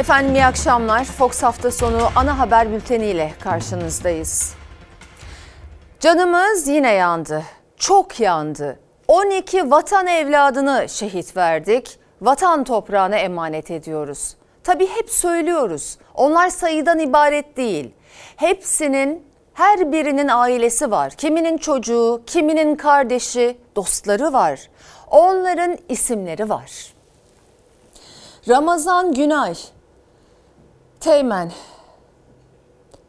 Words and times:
Efendim 0.00 0.34
iyi 0.34 0.44
akşamlar. 0.44 1.04
Fox 1.04 1.42
hafta 1.42 1.70
sonu 1.70 2.08
ana 2.16 2.38
haber 2.38 2.72
bülteniyle 2.72 3.32
karşınızdayız. 3.40 4.54
Canımız 6.00 6.68
yine 6.68 6.92
yandı. 6.92 7.42
Çok 7.76 8.20
yandı. 8.20 8.78
12 9.08 9.70
vatan 9.70 10.06
evladını 10.06 10.86
şehit 10.88 11.36
verdik. 11.36 11.98
Vatan 12.20 12.64
toprağına 12.64 13.16
emanet 13.16 13.70
ediyoruz. 13.70 14.36
Tabii 14.64 14.86
hep 14.86 15.10
söylüyoruz. 15.10 15.98
Onlar 16.14 16.48
sayıdan 16.48 16.98
ibaret 16.98 17.56
değil. 17.56 17.90
Hepsinin 18.36 19.26
her 19.54 19.92
birinin 19.92 20.28
ailesi 20.28 20.90
var. 20.90 21.10
Kiminin 21.10 21.58
çocuğu, 21.58 22.22
kiminin 22.26 22.76
kardeşi, 22.76 23.58
dostları 23.76 24.32
var. 24.32 24.60
Onların 25.10 25.78
isimleri 25.88 26.48
var. 26.48 26.94
Ramazan 28.48 29.14
Günay, 29.14 29.54
Teğmen, 31.00 31.52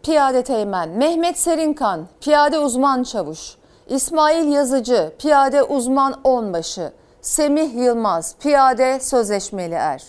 Piyade 0.03 0.43
Teğmen, 0.43 0.89
Mehmet 0.89 1.37
Serinkan, 1.37 2.07
Piyade 2.21 2.59
Uzman 2.59 3.03
Çavuş, 3.03 3.55
İsmail 3.87 4.51
Yazıcı, 4.51 5.13
Piyade 5.19 5.63
Uzman 5.63 6.21
Onbaşı, 6.23 6.93
Semih 7.21 7.75
Yılmaz, 7.75 8.35
Piyade 8.39 8.99
Sözleşmeli 8.99 9.73
Er, 9.73 10.03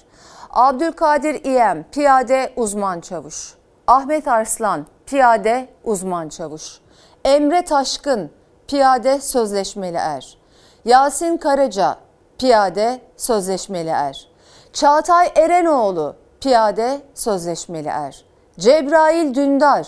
Abdülkadir 0.50 1.44
İyem, 1.44 1.84
Piyade 1.92 2.52
Uzman 2.56 3.00
Çavuş, 3.00 3.54
Ahmet 3.86 4.28
Arslan, 4.28 4.86
Piyade 5.06 5.68
Uzman 5.84 6.28
Çavuş, 6.28 6.80
Emre 7.24 7.64
Taşkın, 7.64 8.30
Piyade 8.68 9.20
Sözleşmeli 9.20 9.96
Er, 9.96 10.38
Yasin 10.84 11.36
Karaca, 11.36 11.96
Piyade 12.38 13.00
Sözleşmeli 13.16 13.90
Er, 13.90 14.28
Çağatay 14.72 15.32
Erenoğlu, 15.36 16.21
Piyade 16.42 17.00
Sözleşmeli 17.14 17.88
Er, 17.88 18.24
Cebrail 18.58 19.34
Dündar, 19.34 19.86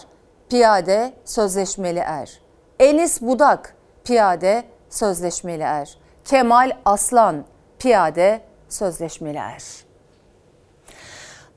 Piyade 0.51 1.13
Sözleşmeli 1.25 1.99
Er, 1.99 2.41
Enis 2.81 3.23
Budak, 3.23 3.75
Piyade 4.05 4.65
Sözleşmeli 4.91 5.63
Er, 5.63 5.99
Kemal 6.25 6.71
Aslan, 6.85 7.45
Piyade 7.79 8.41
Sözleşmeli 8.69 9.39
Er. 9.39 9.63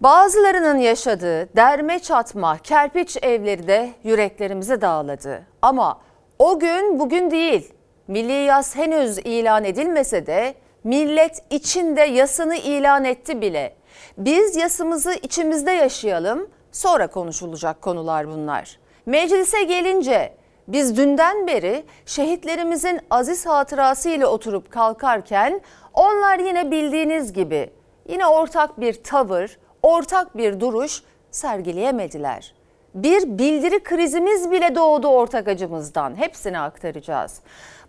Bazılarının 0.01 0.77
yaşadığı 0.77 1.55
derme 1.55 1.99
çatma 1.99 2.57
kerpiç 2.57 3.17
evleri 3.21 3.67
de 3.67 3.89
yüreklerimizi 4.03 4.81
dağladı. 4.81 5.43
Ama 5.61 6.01
o 6.39 6.59
gün 6.59 6.99
bugün 6.99 7.31
değil. 7.31 7.73
Milli 8.07 8.45
yas 8.45 8.75
henüz 8.75 9.17
ilan 9.17 9.63
edilmese 9.63 10.25
de 10.25 10.55
millet 10.83 11.43
içinde 11.49 12.01
yasını 12.01 12.55
ilan 12.55 13.05
etti 13.05 13.41
bile. 13.41 13.76
Biz 14.17 14.55
yasımızı 14.55 15.13
içimizde 15.13 15.71
yaşayalım, 15.71 16.49
sonra 16.71 17.07
konuşulacak 17.07 17.81
konular 17.81 18.27
bunlar. 18.27 18.79
Meclise 19.05 19.63
gelince 19.63 20.33
biz 20.67 20.97
dünden 20.97 21.47
beri 21.47 21.83
şehitlerimizin 22.05 22.99
aziz 23.09 23.45
hatırası 23.45 24.09
ile 24.09 24.25
oturup 24.25 24.71
kalkarken 24.71 25.61
onlar 25.93 26.39
yine 26.39 26.71
bildiğiniz 26.71 27.33
gibi 27.33 27.69
yine 28.09 28.27
ortak 28.27 28.81
bir 28.81 29.03
tavır, 29.03 29.59
ortak 29.83 30.37
bir 30.37 30.59
duruş 30.59 31.03
sergileyemediler. 31.31 32.53
Bir 32.93 33.37
bildiri 33.37 33.83
krizimiz 33.83 34.51
bile 34.51 34.75
doğdu 34.75 35.07
ortak 35.07 35.47
acımızdan. 35.47 36.15
Hepsini 36.15 36.59
aktaracağız. 36.59 37.41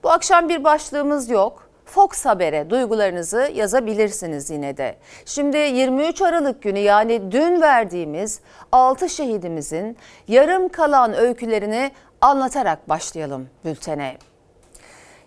Bu 0.03 0.11
akşam 0.11 0.49
bir 0.49 0.65
başlığımız 0.65 1.31
yok. 1.31 1.68
Fox 1.89 2.27
Haber'e 2.27 2.71
duygularınızı 2.71 3.51
yazabilirsiniz 3.55 4.51
yine 4.51 4.77
de. 4.77 4.97
Şimdi 5.25 5.57
23 5.57 6.23
Aralık 6.23 6.63
günü 6.63 6.79
yani 6.79 7.33
dün 7.33 7.61
verdiğimiz 7.61 8.41
6 8.73 9.09
şehidimizin 9.09 9.97
yarım 10.29 10.69
kalan 10.69 11.15
öykülerini 11.15 11.91
anlatarak 12.21 12.89
başlayalım 12.89 13.49
bültene. 13.65 14.17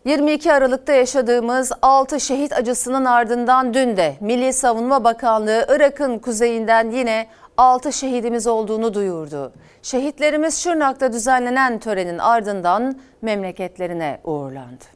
22 0.05 0.53
Aralık'ta 0.53 0.93
yaşadığımız 0.93 1.71
6 1.81 2.19
şehit 2.19 2.53
acısının 2.53 3.05
ardından 3.05 3.73
dün 3.73 3.97
de 3.97 4.15
Milli 4.19 4.53
Savunma 4.53 5.03
Bakanlığı 5.03 5.65
Irak'ın 5.69 6.19
kuzeyinden 6.19 6.91
yine 6.91 7.27
6 7.57 7.93
şehidimiz 7.93 8.47
olduğunu 8.47 8.93
duyurdu. 8.93 9.53
Şehitlerimiz 9.81 10.57
Şırnak'ta 10.63 11.13
düzenlenen 11.13 11.79
törenin 11.79 12.17
ardından 12.17 12.99
memleketlerine 13.21 14.19
uğurlandı. 14.23 14.90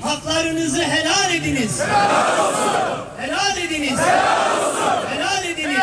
Haklarınızı 0.00 0.82
helal 0.82 1.34
ediniz. 1.34 1.80
Helal 1.80 2.48
olsun. 2.48 2.70
Helal 3.18 3.56
ediniz. 3.58 3.98
Helal 3.98 4.58
olsun. 4.58 5.08
Helal 5.10 5.44
ediniz. 5.44 5.78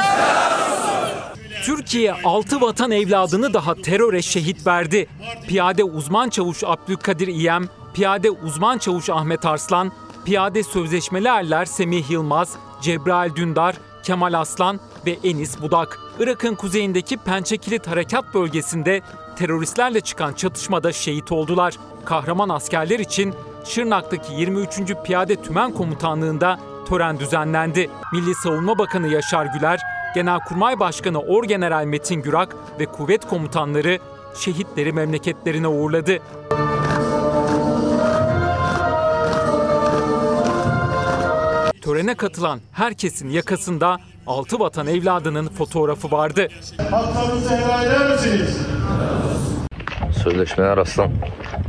Türkiye 1.64 2.14
6 2.24 2.62
vatan 2.62 2.92
evladını 2.92 3.53
daha 3.53 3.75
teröre 3.75 4.22
şehit 4.22 4.68
verdi. 4.68 5.08
Piyade 5.47 5.84
uzman 5.84 6.30
çavuş 6.30 6.64
Abdülkadir 6.64 7.28
İyem, 7.28 7.70
Piyade 7.94 8.30
uzman 8.30 8.78
çavuş 8.78 9.09
Ahmet 9.09 9.46
Arslan, 9.46 9.92
Piyade 10.26 10.64
sözleşmeli 10.64 11.28
erler 11.28 11.66
Semih 11.66 12.09
Yılmaz, 12.09 12.56
Cebrail 12.81 13.36
Dündar, 13.36 13.76
Kemal 14.03 14.34
Aslan 14.34 14.80
ve 15.06 15.18
Enis 15.24 15.62
Budak. 15.62 16.00
Irak'ın 16.20 16.56
kuzeyindeki 16.56 17.18
Pençekilit 17.18 17.88
Harekat 17.88 18.34
Bölgesi'nde 18.34 19.02
teröristlerle 19.38 20.02
çıkan 20.02 20.34
çatışmada 20.34 20.94
şehit 20.94 21.31
oldular. 21.31 21.74
Kahraman 22.06 22.50
askerler 22.50 23.00
için 23.00 23.34
Şırnak'taki 23.69 24.34
23. 24.34 24.80
Piyade 25.03 25.35
Tümen 25.35 25.72
Komutanlığı'nda 25.74 26.59
tören 26.88 27.19
düzenlendi. 27.19 27.90
Milli 28.13 28.35
Savunma 28.35 28.78
Bakanı 28.78 29.07
Yaşar 29.07 29.46
Güler, 29.46 29.80
Genelkurmay 30.16 30.80
Başkanı 30.80 31.19
Orgeneral 31.19 31.85
Metin 31.85 32.22
Gürak 32.22 32.56
ve 32.79 32.85
kuvvet 32.85 33.28
komutanları 33.28 34.00
şehitleri 34.35 34.94
memleketlerine 34.94 35.68
uğurladı. 35.68 36.19
Törene 41.81 42.16
katılan 42.16 42.59
herkesin 42.72 43.29
yakasında 43.29 43.97
altı 44.28 44.59
vatan 44.59 44.88
evladının 44.88 45.47
fotoğrafı 45.47 46.12
vardı. 46.12 46.47
Haklarınızı 46.91 47.56
helal 47.58 47.85
eder 47.85 48.12
misiniz? 48.12 48.78
Sözleşmeler 50.24 50.78
aslan. 50.78 51.12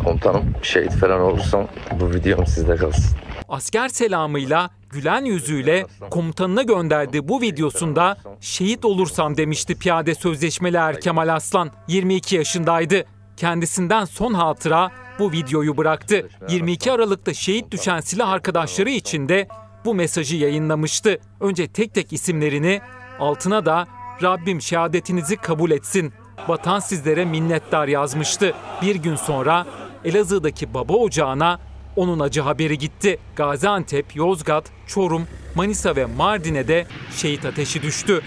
Komutanım 0.04 0.54
şehit 0.62 0.92
falan 0.92 1.20
olursam 1.20 1.68
bu 2.00 2.10
videom 2.10 2.46
sizde 2.46 2.76
kalsın. 2.76 3.16
Asker 3.48 3.88
selamıyla, 3.88 4.70
gülen 4.90 5.24
yüzüyle 5.24 5.86
komutanına 6.10 6.62
gönderdiği 6.62 7.28
bu 7.28 7.40
videosunda 7.40 8.16
şehit 8.40 8.84
olursam 8.84 9.36
demişti 9.36 9.78
piyade 9.78 10.14
sözleşmeli 10.14 10.76
er 10.76 11.00
Kemal 11.00 11.34
Aslan. 11.34 11.70
22 11.88 12.36
yaşındaydı. 12.36 13.04
Kendisinden 13.36 14.04
son 14.04 14.34
hatıra 14.34 14.90
bu 15.18 15.32
videoyu 15.32 15.76
bıraktı. 15.76 16.28
22 16.48 16.92
Aralık'ta 16.92 17.34
şehit 17.34 17.70
düşen 17.70 18.00
silah 18.00 18.28
arkadaşları 18.28 18.90
için 18.90 19.28
de 19.28 19.48
bu 19.84 19.94
mesajı 19.94 20.36
yayınlamıştı. 20.36 21.18
Önce 21.40 21.68
tek 21.68 21.94
tek 21.94 22.12
isimlerini, 22.12 22.80
altına 23.18 23.66
da 23.66 23.86
Rabbim 24.22 24.60
şehadetinizi 24.60 25.36
kabul 25.36 25.70
etsin. 25.70 26.12
Vatan 26.48 26.80
sizlere 26.80 27.24
minnettar 27.24 27.88
yazmıştı. 27.88 28.54
Bir 28.82 28.94
gün 28.94 29.16
sonra 29.16 29.66
Elazığ'daki 30.04 30.74
baba 30.74 30.92
ocağına 30.92 31.58
onun 31.96 32.20
acı 32.20 32.40
haberi 32.40 32.78
gitti. 32.78 33.18
Gaziantep, 33.36 34.16
Yozgat, 34.16 34.64
Çorum, 34.86 35.26
Manisa 35.54 35.96
ve 35.96 36.04
Mardin'e 36.04 36.68
de 36.68 36.86
şehit 37.16 37.44
ateşi 37.44 37.82
düştü. 37.82 38.22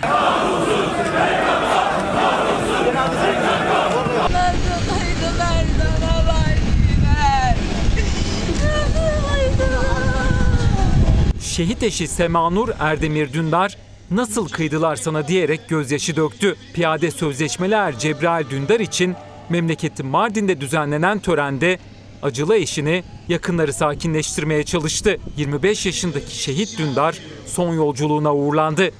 Şehit 11.41 11.83
eşi 11.83 12.07
Semanur 12.07 12.69
Erdemir 12.79 13.33
Dündar 13.33 13.77
nasıl 14.15 14.49
kıydılar 14.49 14.95
sana 14.95 15.27
diyerek 15.27 15.69
gözyaşı 15.69 16.15
döktü. 16.15 16.55
Piyade 16.73 17.11
sözleşmeli 17.11 17.73
er 17.73 17.99
Cebrail 17.99 18.49
Dündar 18.49 18.79
için 18.79 19.15
memleketi 19.49 20.03
Mardin'de 20.03 20.61
düzenlenen 20.61 21.19
törende 21.19 21.79
acılı 22.23 22.55
eşini 22.55 23.03
yakınları 23.29 23.73
sakinleştirmeye 23.73 24.63
çalıştı. 24.63 25.17
25 25.37 25.85
yaşındaki 25.85 26.37
şehit 26.37 26.77
Dündar 26.77 27.17
son 27.45 27.73
yolculuğuna 27.73 28.35
uğurlandı. 28.35 28.91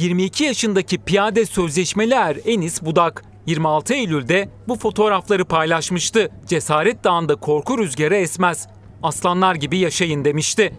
22 0.00 0.44
yaşındaki 0.44 0.98
piyade 0.98 1.46
sözleşmeli 1.46 2.14
er 2.14 2.36
Enis 2.44 2.82
Budak 2.82 3.24
26 3.46 3.94
Eylül'de 3.94 4.48
bu 4.68 4.76
fotoğrafları 4.76 5.44
paylaşmıştı. 5.44 6.30
Cesaret 6.46 7.04
Dağı'nda 7.04 7.36
korku 7.36 7.78
rüzgarı 7.78 8.16
esmez. 8.16 8.68
Aslanlar 9.02 9.54
gibi 9.54 9.78
yaşayın 9.78 10.24
demişti. 10.24 10.72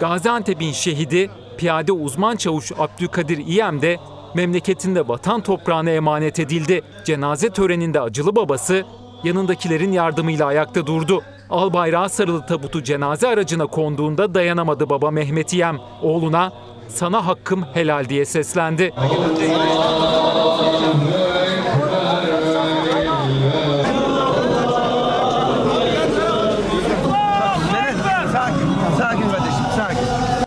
Gaziantep'in 0.00 0.72
şehidi 0.72 1.30
piyade 1.58 1.92
uzman 1.92 2.36
çavuş 2.36 2.72
Abdülkadir 2.78 3.38
İyem 3.38 3.82
de 3.82 3.98
Memleketinde 4.34 5.08
vatan 5.08 5.40
toprağına 5.40 5.90
emanet 5.90 6.38
edildi. 6.40 6.82
Cenaze 7.04 7.50
töreninde 7.50 8.00
acılı 8.00 8.36
babası 8.36 8.84
yanındakilerin 9.24 9.92
yardımıyla 9.92 10.46
ayakta 10.46 10.86
durdu. 10.86 11.22
Al 11.50 11.72
bayrağı 11.72 12.08
sarılı 12.08 12.46
tabutu 12.46 12.82
cenaze 12.82 13.28
aracına 13.28 13.66
konduğunda 13.66 14.34
dayanamadı 14.34 14.90
baba 14.90 15.10
Mehmet 15.10 15.52
İyem. 15.52 15.78
Oğluna 16.02 16.52
sana 16.88 17.26
hakkım 17.26 17.64
helal 17.74 18.08
diye 18.08 18.24
seslendi. 18.24 18.92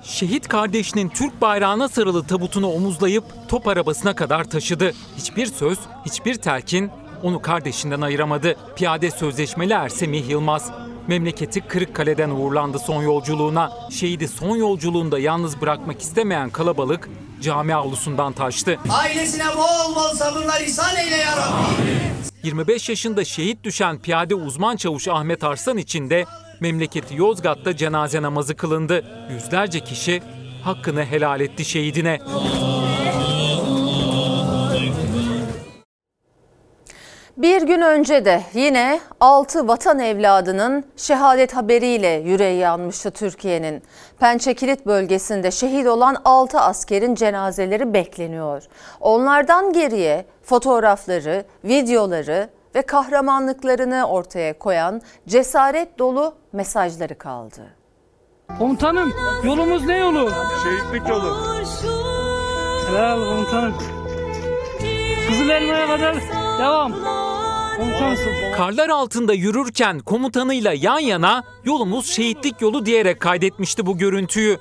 Şehit 0.04 0.48
kardeşinin 0.48 1.10
Türk 1.10 1.42
bayrağına 1.42 1.88
sarılı 1.88 2.28
tabutunu 2.28 2.68
omuzlayıp 2.68 3.24
top 3.48 3.68
arabasına 3.68 4.16
kadar 4.16 4.44
taşıdı. 4.44 4.92
Hiçbir 5.18 5.46
söz, 5.46 5.80
hiçbir 6.06 6.36
telkin 6.36 6.92
onu 7.24 7.42
kardeşinden 7.42 8.02
ayıramadı. 8.02 8.56
Piyade 8.76 9.12
sözleşmeli 9.12 9.74
Ersemih 9.74 10.30
Yılmaz. 10.30 10.72
Memleketi 11.08 11.62
Kırıkkale'den 11.62 12.30
uğurlandı 12.30 12.80
son 12.80 13.04
yolculuğuna. 13.04 13.72
Şehidi 13.92 14.28
son 14.28 14.56
yolculuğunda 14.56 15.20
yalnız 15.20 15.62
bırakmak 15.62 16.02
istemeyen 16.02 16.50
kalabalık 16.50 17.10
cami 17.42 17.76
avlusundan 17.76 18.34
taştı. 18.34 18.80
Ailesine 18.90 19.48
bol 19.58 19.96
bol 19.96 20.16
sabırlar 20.16 20.62
ihsan 20.62 20.96
eyle 20.96 21.16
ya 21.16 21.38
Rabbi. 21.38 22.12
25 22.44 22.90
yaşında 22.90 23.26
şehit 23.26 23.64
düşen 23.64 24.00
piyade 24.00 24.36
uzman 24.36 24.76
çavuş 24.76 25.08
Ahmet 25.08 25.44
Arslan 25.44 25.78
için 25.78 26.10
de 26.10 26.26
memleketi 26.60 27.16
Yozgat'ta 27.16 27.76
cenaze 27.78 28.22
namazı 28.22 28.56
kılındı. 28.56 29.06
Yüzlerce 29.32 29.80
kişi 29.80 30.22
hakkını 30.64 31.06
helal 31.06 31.42
etti 31.42 31.66
şehidine. 31.66 32.20
Bir 37.42 37.62
gün 37.62 37.82
önce 37.82 38.26
de 38.26 38.42
yine 38.54 39.00
6 39.20 39.68
vatan 39.68 40.00
evladının 40.00 40.84
şehadet 40.98 41.56
haberiyle 41.56 42.08
yüreği 42.08 42.60
yanmıştı 42.60 43.12
Türkiye'nin. 43.12 43.84
Pençekilit 44.20 44.86
bölgesinde 44.86 45.52
şehit 45.52 45.88
olan 45.88 46.18
6 46.26 46.60
askerin 46.60 47.16
cenazeleri 47.16 47.94
bekleniyor. 47.94 48.64
Onlardan 49.00 49.74
geriye 49.74 50.26
fotoğrafları, 50.44 51.46
videoları 51.64 52.50
ve 52.76 52.82
kahramanlıklarını 52.82 54.06
ortaya 54.08 54.60
koyan 54.60 55.02
cesaret 55.28 56.00
dolu 56.00 56.34
mesajları 56.54 57.18
kaldı. 57.18 57.62
Komutanım 58.60 59.14
yolumuz 59.44 59.86
ne 59.86 59.98
yolu? 59.98 60.32
Şehitlik 60.64 61.10
yolu. 61.10 61.38
Helal 62.88 63.26
komutanım. 63.26 63.74
Kızıl 65.28 65.50
elmaya 65.50 65.88
kadar 65.88 66.16
devam. 66.60 67.31
Karlar 68.56 68.90
altında 68.90 69.34
yürürken 69.34 70.00
komutanıyla 70.00 70.74
yan 70.74 71.00
yana 71.00 71.44
yolumuz 71.64 72.06
şehitlik 72.12 72.62
yolu 72.62 72.86
diyerek 72.86 73.20
kaydetmişti 73.20 73.86
bu 73.86 73.98
görüntüyü. 73.98 74.58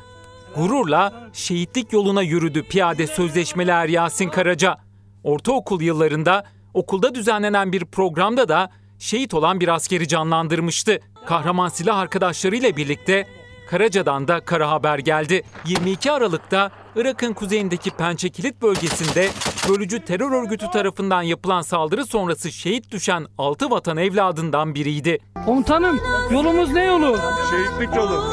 Gururla 0.57 1.31
şehitlik 1.33 1.93
yoluna 1.93 2.23
yürüdü 2.23 2.63
piyade 2.63 3.07
sözleşmeli 3.07 3.71
er 3.71 3.89
Yasin 3.89 4.29
Karaca. 4.29 4.79
Ortaokul 5.25 5.81
yıllarında 5.81 6.45
okulda 6.75 7.15
düzenlenen 7.15 7.73
bir 7.73 7.85
programda 7.85 8.49
da 8.49 8.71
şehit 8.99 9.35
olan 9.35 9.61
bir 9.61 9.69
askeri 9.69 10.09
canlandırmıştı. 10.09 11.01
Kahraman 11.27 11.69
silah 11.69 11.99
arkadaşlarıyla 11.99 12.77
birlikte 12.77 13.27
Karaca'dan 13.71 14.29
da 14.29 14.41
kara 14.41 14.71
haber 14.71 14.99
geldi. 14.99 15.43
22 15.67 16.13
Aralık'ta 16.13 16.71
Irak'ın 16.97 17.33
kuzeyindeki 17.33 17.91
Pençekilit 17.91 18.63
bölgesinde 18.63 19.31
bölücü 19.69 20.05
terör 20.05 20.33
örgütü 20.33 20.71
tarafından 20.71 21.23
yapılan 21.23 21.63
saldırı 21.63 22.07
sonrası 22.07 22.53
şehit 22.53 22.91
düşen 22.91 23.27
6 23.39 23.71
vatan 23.71 23.97
evladından 23.97 24.75
biriydi. 24.75 25.19
Komutanım 25.45 26.01
yolumuz 26.31 26.73
ne 26.73 26.85
yolu? 26.85 27.19
Şehitlik 27.51 27.97
yolu. 27.97 28.25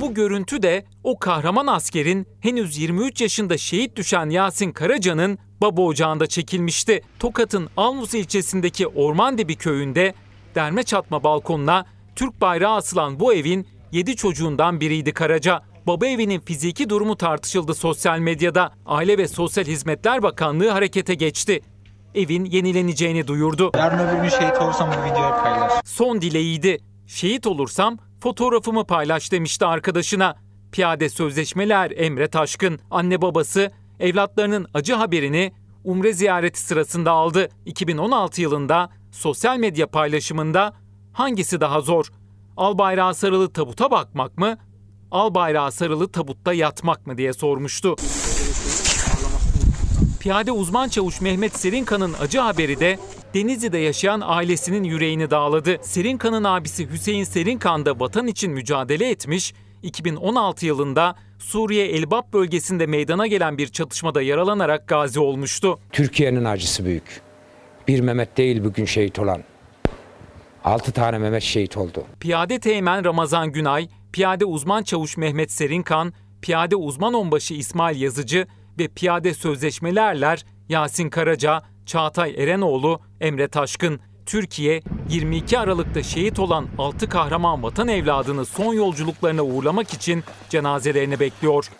Bu 0.00 0.14
görüntü 0.14 0.62
de 0.62 0.84
o 1.04 1.18
kahraman 1.18 1.66
askerin 1.66 2.26
henüz 2.40 2.78
23 2.78 3.20
yaşında 3.20 3.58
şehit 3.58 3.96
düşen 3.96 4.30
Yasin 4.30 4.72
Karaca'nın 4.72 5.38
baba 5.60 5.82
ocağında 5.82 6.26
çekilmişti. 6.26 7.02
Tokat'ın 7.18 7.68
Almus 7.76 8.14
ilçesindeki 8.14 8.86
Ormandibi 8.86 9.56
köyünde 9.56 10.14
derme 10.54 10.82
çatma 10.82 11.24
balkonuna 11.24 11.86
Türk 12.16 12.40
bayrağı 12.40 12.74
asılan 12.76 13.20
bu 13.20 13.34
evin 13.34 13.66
7 13.92 14.16
çocuğundan 14.16 14.80
biriydi 14.80 15.12
Karaca. 15.12 15.62
Baba 15.88 16.06
evinin 16.06 16.40
fiziki 16.40 16.88
durumu 16.88 17.16
tartışıldı 17.16 17.74
sosyal 17.74 18.18
medyada. 18.18 18.72
Aile 18.86 19.18
ve 19.18 19.28
Sosyal 19.28 19.64
Hizmetler 19.64 20.22
Bakanlığı 20.22 20.68
harekete 20.68 21.14
geçti. 21.14 21.60
Evin 22.14 22.44
yenileneceğini 22.44 23.26
duyurdu. 23.26 23.70
Yarın 23.76 24.08
öbür 24.08 24.22
gün 24.22 24.28
şehit 24.28 24.62
olursam 24.62 24.90
bu 24.90 25.10
videoyu 25.10 25.30
paylaş. 25.30 25.72
Son 25.84 26.20
dileğiydi. 26.20 26.78
Şehit 27.06 27.46
olursam 27.46 27.98
fotoğrafımı 28.20 28.86
paylaş 28.86 29.32
demişti 29.32 29.66
arkadaşına. 29.66 30.36
Piyade 30.72 31.08
sözleşmeler 31.08 31.90
Emre 31.90 32.28
Taşkın, 32.28 32.80
anne 32.90 33.22
babası 33.22 33.70
evlatlarının 34.00 34.66
acı 34.74 34.94
haberini 34.94 35.52
Umre 35.84 36.12
ziyareti 36.12 36.60
sırasında 36.60 37.10
aldı. 37.10 37.48
2016 37.66 38.42
yılında 38.42 38.90
sosyal 39.12 39.58
medya 39.58 39.86
paylaşımında 39.86 40.72
hangisi 41.12 41.60
daha 41.60 41.80
zor? 41.80 42.06
Al 42.56 42.78
bayrağı 42.78 43.14
sarılı 43.14 43.52
tabuta 43.52 43.90
bakmak 43.90 44.38
mı? 44.38 44.58
Al 45.10 45.34
bayrağı 45.34 45.72
sarılı 45.72 46.08
tabutta 46.12 46.52
yatmak 46.52 47.06
mı 47.06 47.18
diye 47.18 47.32
sormuştu. 47.32 47.96
Piyade 50.20 50.52
uzman 50.52 50.88
çavuş 50.88 51.20
Mehmet 51.20 51.58
Serinkan'ın 51.58 52.14
acı 52.20 52.38
haberi 52.38 52.80
de 52.80 52.98
Denizli'de 53.34 53.78
yaşayan 53.78 54.22
ailesinin 54.24 54.84
yüreğini 54.84 55.30
dağladı. 55.30 55.76
Serinkan'ın 55.82 56.44
abisi 56.44 56.90
Hüseyin 56.90 57.24
Serinkan 57.24 57.86
da 57.86 58.00
vatan 58.00 58.26
için 58.26 58.52
mücadele 58.52 59.10
etmiş, 59.10 59.54
2016 59.82 60.66
yılında 60.66 61.16
Suriye 61.38 61.86
Elbap 61.86 62.32
bölgesinde 62.32 62.86
meydana 62.86 63.26
gelen 63.26 63.58
bir 63.58 63.66
çatışmada 63.68 64.22
yaralanarak 64.22 64.88
gazi 64.88 65.20
olmuştu. 65.20 65.78
Türkiye'nin 65.92 66.44
acısı 66.44 66.84
büyük. 66.84 67.20
Bir 67.88 68.00
Mehmet 68.00 68.36
değil 68.36 68.64
bugün 68.64 68.84
şehit 68.84 69.18
olan. 69.18 69.44
Altı 70.64 70.92
tane 70.92 71.18
Mehmet 71.18 71.42
şehit 71.42 71.76
oldu. 71.76 72.04
Piyade 72.20 72.58
Teğmen 72.58 73.04
Ramazan 73.04 73.52
Günay, 73.52 73.88
Piyade 74.12 74.44
Uzman 74.44 74.82
Çavuş 74.82 75.16
Mehmet 75.16 75.52
Serinkan, 75.52 76.12
Piyade 76.42 76.76
Uzman 76.76 77.14
Onbaşı 77.14 77.54
İsmail 77.54 78.00
Yazıcı 78.00 78.46
ve 78.78 78.88
Piyade 78.88 79.34
Sözleşmeli 79.34 79.98
Erler 79.98 80.44
Yasin 80.68 81.10
Karaca, 81.10 81.62
Çağatay 81.86 82.34
Erenoğlu, 82.38 83.00
Emre 83.20 83.48
Taşkın, 83.48 84.00
Türkiye 84.26 84.82
22 85.10 85.58
Aralık'ta 85.58 86.02
şehit 86.02 86.38
olan 86.38 86.68
6 86.78 87.08
kahraman 87.08 87.62
vatan 87.62 87.88
evladını 87.88 88.44
son 88.44 88.74
yolculuklarına 88.74 89.42
uğurlamak 89.42 89.94
için 89.94 90.24
cenazelerini 90.48 91.20
bekliyor. 91.20 91.70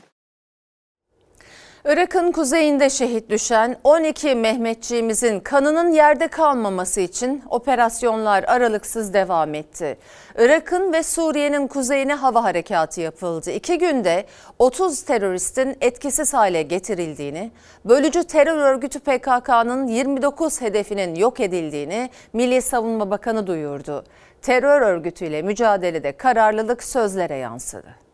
Irak'ın 1.91 2.33
kuzeyinde 2.33 2.91
şehit 2.91 3.31
düşen 3.31 3.77
12 3.85 4.35
Mehmetçiğimizin 4.35 5.41
kanının 5.41 5.93
yerde 5.93 6.29
kalmaması 6.29 7.01
için 7.01 7.43
operasyonlar 7.51 8.45
aralıksız 8.45 9.15
devam 9.15 9.55
etti. 9.55 9.99
Irak'ın 10.39 10.93
ve 10.93 11.03
Suriye'nin 11.03 11.67
kuzeyine 11.67 12.15
hava 12.15 12.45
harekatı 12.45 13.01
yapıldı. 13.01 13.51
İki 13.51 13.79
günde 13.79 14.27
30 14.59 15.03
teröristin 15.03 15.77
etkisiz 15.81 16.35
hale 16.35 16.63
getirildiğini, 16.63 17.51
bölücü 17.85 18.25
terör 18.25 18.59
örgütü 18.59 18.99
PKK'nın 19.01 19.87
29 19.87 20.61
hedefinin 20.61 21.15
yok 21.15 21.41
edildiğini 21.41 22.11
Milli 22.33 22.63
Savunma 22.63 23.11
Bakanı 23.11 23.47
duyurdu. 23.47 24.05
Terör 24.43 24.81
örgütüyle 24.81 25.43
mücadelede 25.43 26.13
kararlılık 26.13 26.85
sözlere 26.85 27.37
yansıdı. 27.37 28.08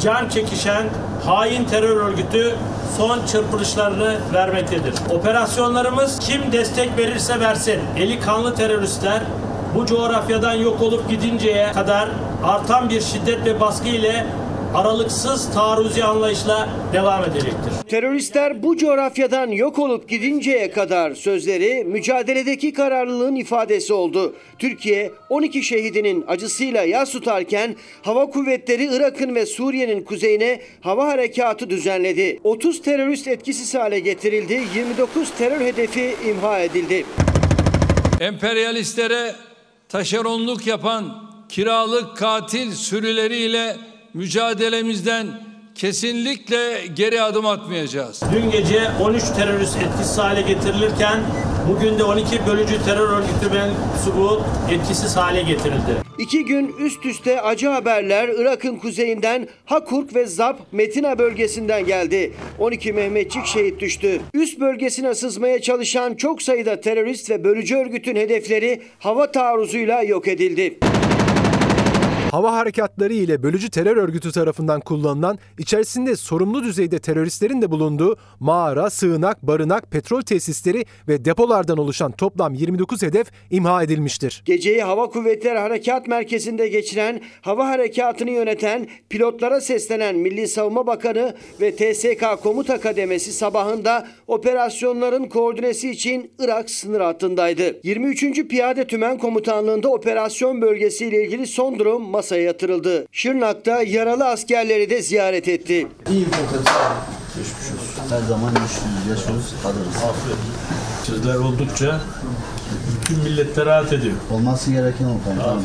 Can 0.00 0.28
çekişen 0.28 0.86
hain 1.26 1.64
terör 1.64 1.96
örgütü 1.96 2.54
son 2.96 3.26
çırpınışlarını 3.26 4.16
vermektedir. 4.34 4.94
Operasyonlarımız 5.10 6.18
kim 6.18 6.52
destek 6.52 6.98
verirse 6.98 7.40
versin 7.40 7.80
eli 7.96 8.20
kanlı 8.20 8.54
teröristler 8.54 9.22
bu 9.74 9.86
coğrafyadan 9.86 10.54
yok 10.54 10.82
olup 10.82 11.10
gidinceye 11.10 11.72
kadar 11.72 12.08
artan 12.44 12.90
bir 12.90 13.00
şiddet 13.00 13.44
ve 13.46 13.60
baskı 13.60 13.88
ile 13.88 14.26
aralıksız 14.74 15.52
taarruzi 15.54 16.04
anlayışla 16.04 16.68
devam 16.92 17.24
edecektir. 17.24 17.72
Teröristler 17.88 18.62
bu 18.62 18.76
coğrafyadan 18.76 19.48
yok 19.48 19.78
olup 19.78 20.08
gidinceye 20.08 20.70
kadar 20.70 21.14
sözleri 21.14 21.84
mücadeledeki 21.84 22.72
kararlılığın 22.72 23.36
ifadesi 23.36 23.92
oldu. 23.92 24.34
Türkiye 24.58 25.12
12 25.28 25.62
şehidinin 25.62 26.24
acısıyla 26.28 26.82
yas 26.82 27.12
tutarken 27.12 27.76
hava 28.02 28.30
kuvvetleri 28.30 28.88
Irak'ın 28.92 29.34
ve 29.34 29.46
Suriye'nin 29.46 30.04
kuzeyine 30.04 30.60
hava 30.80 31.06
harekatı 31.06 31.70
düzenledi. 31.70 32.40
30 32.44 32.82
terörist 32.82 33.28
etkisiz 33.28 33.74
hale 33.74 34.00
getirildi, 34.00 34.62
29 34.74 35.30
terör 35.38 35.60
hedefi 35.60 36.16
imha 36.28 36.60
edildi. 36.60 37.06
emperyalistlere 38.20 39.34
taşeronluk 39.88 40.66
yapan 40.66 41.28
kiralık 41.48 42.16
katil 42.16 42.72
sürüleriyle 42.72 43.76
mücadelemizden 44.14 45.26
kesinlikle 45.74 46.86
geri 46.96 47.22
adım 47.22 47.46
atmayacağız. 47.46 48.22
Dün 48.32 48.50
gece 48.50 48.80
13 49.02 49.22
terörist 49.36 49.76
etkisiz 49.76 50.18
hale 50.18 50.42
getirilirken 50.42 51.20
bugün 51.68 51.98
de 51.98 52.04
12 52.04 52.46
bölücü 52.46 52.84
terör 52.84 53.08
örgütü 53.08 53.50
mensubu 53.54 54.42
etkisiz 54.70 55.16
hale 55.16 55.42
getirildi. 55.42 56.08
İki 56.18 56.44
gün 56.44 56.74
üst 56.78 57.06
üste 57.06 57.40
acı 57.40 57.68
haberler 57.68 58.28
Irak'ın 58.28 58.76
kuzeyinden 58.76 59.48
Hakurk 59.64 60.14
ve 60.14 60.26
Zap 60.26 60.60
Metina 60.72 61.18
bölgesinden 61.18 61.86
geldi. 61.86 62.32
12 62.58 62.92
Mehmetçik 62.92 63.46
şehit 63.46 63.80
düştü. 63.80 64.20
Üst 64.34 64.60
bölgesine 64.60 65.14
sızmaya 65.14 65.62
çalışan 65.62 66.14
çok 66.14 66.42
sayıda 66.42 66.80
terörist 66.80 67.30
ve 67.30 67.44
bölücü 67.44 67.76
örgütün 67.76 68.16
hedefleri 68.16 68.82
hava 68.98 69.32
taarruzuyla 69.32 70.02
yok 70.02 70.28
edildi. 70.28 70.78
Hava 72.30 72.52
harekatları 72.52 73.12
ile 73.12 73.42
bölücü 73.42 73.70
terör 73.70 73.96
örgütü 73.96 74.32
tarafından 74.32 74.80
kullanılan, 74.80 75.38
içerisinde 75.58 76.16
sorumlu 76.16 76.62
düzeyde 76.64 76.98
teröristlerin 76.98 77.62
de 77.62 77.70
bulunduğu 77.70 78.16
mağara, 78.40 78.90
sığınak, 78.90 79.42
barınak, 79.42 79.90
petrol 79.90 80.22
tesisleri 80.22 80.84
ve 81.08 81.24
depolardan 81.24 81.78
oluşan 81.78 82.12
toplam 82.12 82.54
29 82.54 83.02
hedef 83.02 83.26
imha 83.50 83.82
edilmiştir. 83.82 84.42
Geceyi 84.44 84.82
Hava 84.82 85.06
Kuvvetleri 85.06 85.58
Harekat 85.58 86.06
Merkezi'nde 86.08 86.68
geçiren, 86.68 87.20
hava 87.40 87.68
harekatını 87.68 88.30
yöneten, 88.30 88.86
pilotlara 89.08 89.60
seslenen 89.60 90.16
Milli 90.16 90.48
Savunma 90.48 90.86
Bakanı 90.86 91.34
ve 91.60 91.76
TSK 91.76 92.42
Komuta 92.42 92.80
Kademesi 92.80 93.32
sabahında 93.32 94.08
operasyonların 94.26 95.24
koordinesi 95.24 95.90
için 95.90 96.30
Irak 96.38 96.70
sınır 96.70 97.00
hattındaydı. 97.00 97.80
23. 97.82 98.48
Piyade 98.48 98.86
Tümen 98.86 99.18
Komutanlığı'nda 99.18 99.88
operasyon 99.88 100.62
bölgesiyle 100.62 101.24
ilgili 101.24 101.46
son 101.46 101.78
durum 101.78 102.17
masaya 102.18 102.42
yatırıldı. 102.42 103.06
Şırnak'ta 103.12 103.82
yaralı 103.82 104.24
askerleri 104.26 104.90
de 104.90 105.02
ziyaret 105.02 105.48
etti. 105.48 105.86
İyi 106.10 106.26
Her 108.10 108.20
zaman 108.28 108.50
güçlüyüz, 108.50 109.06
yaşıyoruz, 109.10 109.54
kalırız. 109.62 109.96
Sizler 111.06 111.34
oldukça 111.34 112.00
bütün 113.00 113.24
millette 113.24 113.66
rahat 113.66 113.92
ediyor. 113.92 114.14
Olması 114.30 114.70
gereken 114.70 115.04
o 115.04 115.24
komutanım. 115.24 115.64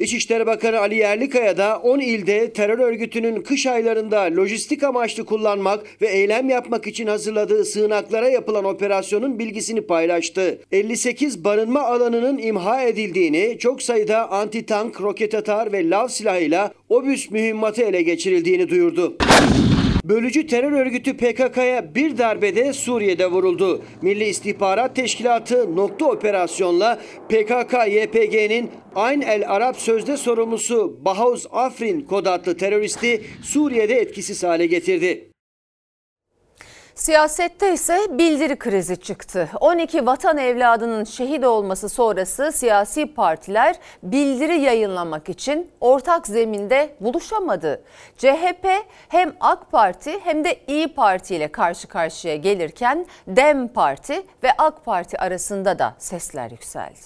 İçişleri 0.00 0.46
Bakanı 0.46 0.78
Ali 0.78 0.96
Yerlikaya 0.96 1.56
da 1.56 1.78
10 1.78 2.00
ilde 2.00 2.52
terör 2.52 2.78
örgütünün 2.78 3.42
kış 3.42 3.66
aylarında 3.66 4.20
lojistik 4.20 4.82
amaçlı 4.82 5.24
kullanmak 5.24 5.84
ve 6.02 6.08
eylem 6.08 6.48
yapmak 6.48 6.86
için 6.86 7.06
hazırladığı 7.06 7.64
sığınaklara 7.64 8.28
yapılan 8.28 8.64
operasyonun 8.64 9.38
bilgisini 9.38 9.80
paylaştı. 9.80 10.58
58 10.72 11.44
barınma 11.44 11.80
alanının 11.82 12.38
imha 12.38 12.82
edildiğini, 12.82 13.56
çok 13.58 13.82
sayıda 13.82 14.18
anti-tank, 14.18 15.02
roket 15.02 15.34
atar 15.34 15.72
ve 15.72 15.90
lav 15.90 16.08
silahıyla 16.08 16.72
obüs 16.88 17.30
mühimmatı 17.30 17.82
ele 17.82 18.02
geçirildiğini 18.02 18.68
duyurdu. 18.68 19.16
Bölücü 20.04 20.46
terör 20.46 20.72
örgütü 20.72 21.16
PKK'ya 21.16 21.94
bir 21.94 22.18
darbede 22.18 22.72
Suriye'de 22.72 23.26
vuruldu. 23.26 23.82
Milli 24.02 24.24
İstihbarat 24.24 24.96
Teşkilatı 24.96 25.76
nokta 25.76 26.04
operasyonla 26.04 26.98
PKK-YPG'nin 27.28 28.70
Ayn 28.94 29.20
el 29.20 29.50
Arap 29.52 29.76
sözde 29.76 30.16
sorumlusu 30.16 31.04
Bahauz 31.04 31.46
Afrin 31.50 32.00
kod 32.00 32.26
adlı 32.26 32.56
teröristi 32.56 33.22
Suriye'de 33.42 33.94
etkisiz 33.94 34.42
hale 34.42 34.66
getirdi. 34.66 35.29
Siyasette 37.00 37.72
ise 37.72 37.98
bildiri 38.10 38.58
krizi 38.58 38.96
çıktı. 38.96 39.48
12 39.60 40.06
vatan 40.06 40.38
evladının 40.38 41.04
şehit 41.04 41.44
olması 41.44 41.88
sonrası 41.88 42.52
siyasi 42.52 43.14
partiler 43.14 43.76
bildiri 44.02 44.60
yayınlamak 44.60 45.28
için 45.28 45.70
ortak 45.80 46.26
zeminde 46.26 46.94
buluşamadı. 47.00 47.82
CHP 48.18 48.66
hem 49.08 49.32
AK 49.40 49.70
Parti 49.70 50.20
hem 50.24 50.44
de 50.44 50.60
İyi 50.66 50.94
Parti 50.94 51.36
ile 51.36 51.48
karşı 51.48 51.88
karşıya 51.88 52.36
gelirken 52.36 53.06
DEM 53.26 53.68
Parti 53.68 54.22
ve 54.42 54.52
AK 54.58 54.84
Parti 54.84 55.18
arasında 55.18 55.78
da 55.78 55.94
sesler 55.98 56.50
yükseldi. 56.50 57.00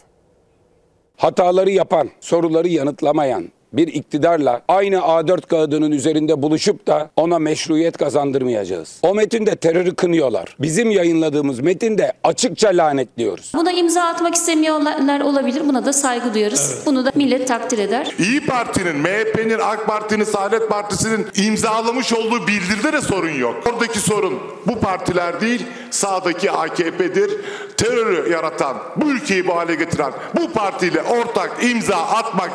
Hataları 1.17 1.71
yapan, 1.71 2.11
soruları 2.21 2.69
yanıtlamayan 2.69 3.45
bir 3.77 3.89
iktidarla 3.89 4.63
aynı 4.69 4.97
A4 4.97 5.47
kağıdının 5.47 5.91
üzerinde 5.91 6.43
buluşup 6.43 6.87
da 6.87 7.11
ona 7.17 7.39
meşruiyet 7.39 7.99
kazandırmayacağız. 7.99 8.99
O 9.03 9.15
metinde 9.15 9.57
terörü 9.57 9.95
kınıyorlar. 9.95 10.57
Bizim 10.61 10.91
yayınladığımız 10.91 11.61
metinde 11.61 12.13
açıkça 12.25 12.69
lanetliyoruz. 12.69 13.53
Buna 13.55 13.73
imza 13.73 14.03
atmak 14.03 14.35
istemiyorlar 14.35 15.21
olabilir. 15.21 15.63
Buna 15.69 15.87
da 15.87 15.93
saygı 15.93 16.35
duyarız. 16.35 16.83
Bunu 16.87 17.05
da 17.05 17.13
millet 17.15 17.49
takdir 17.49 17.79
eder. 17.79 18.15
İyi 18.19 18.47
Parti'nin, 18.47 18.97
MHP'nin, 18.97 19.59
AK 19.59 19.87
Parti'nin, 19.87 20.25
Saadet 20.25 20.69
Partisi'nin 20.69 21.27
imzalamış 21.47 22.13
olduğu 22.13 22.47
bildiride 22.47 22.93
de 22.93 23.01
sorun 23.01 23.31
yok. 23.39 23.57
Oradaki 23.73 23.99
sorun 23.99 24.35
bu 24.67 24.81
partiler 24.81 25.41
değil, 25.41 25.67
sağdaki 25.91 26.51
AKP'dir. 26.51 27.31
Terörü 27.77 28.33
yaratan, 28.33 28.77
bu 28.97 29.11
ülkeyi 29.11 29.47
bu 29.47 29.57
hale 29.57 29.75
getiren 29.75 30.13
bu 30.37 30.53
partiyle 30.53 31.03
ortak 31.03 31.65
imza 31.65 31.97
atmak 31.97 32.51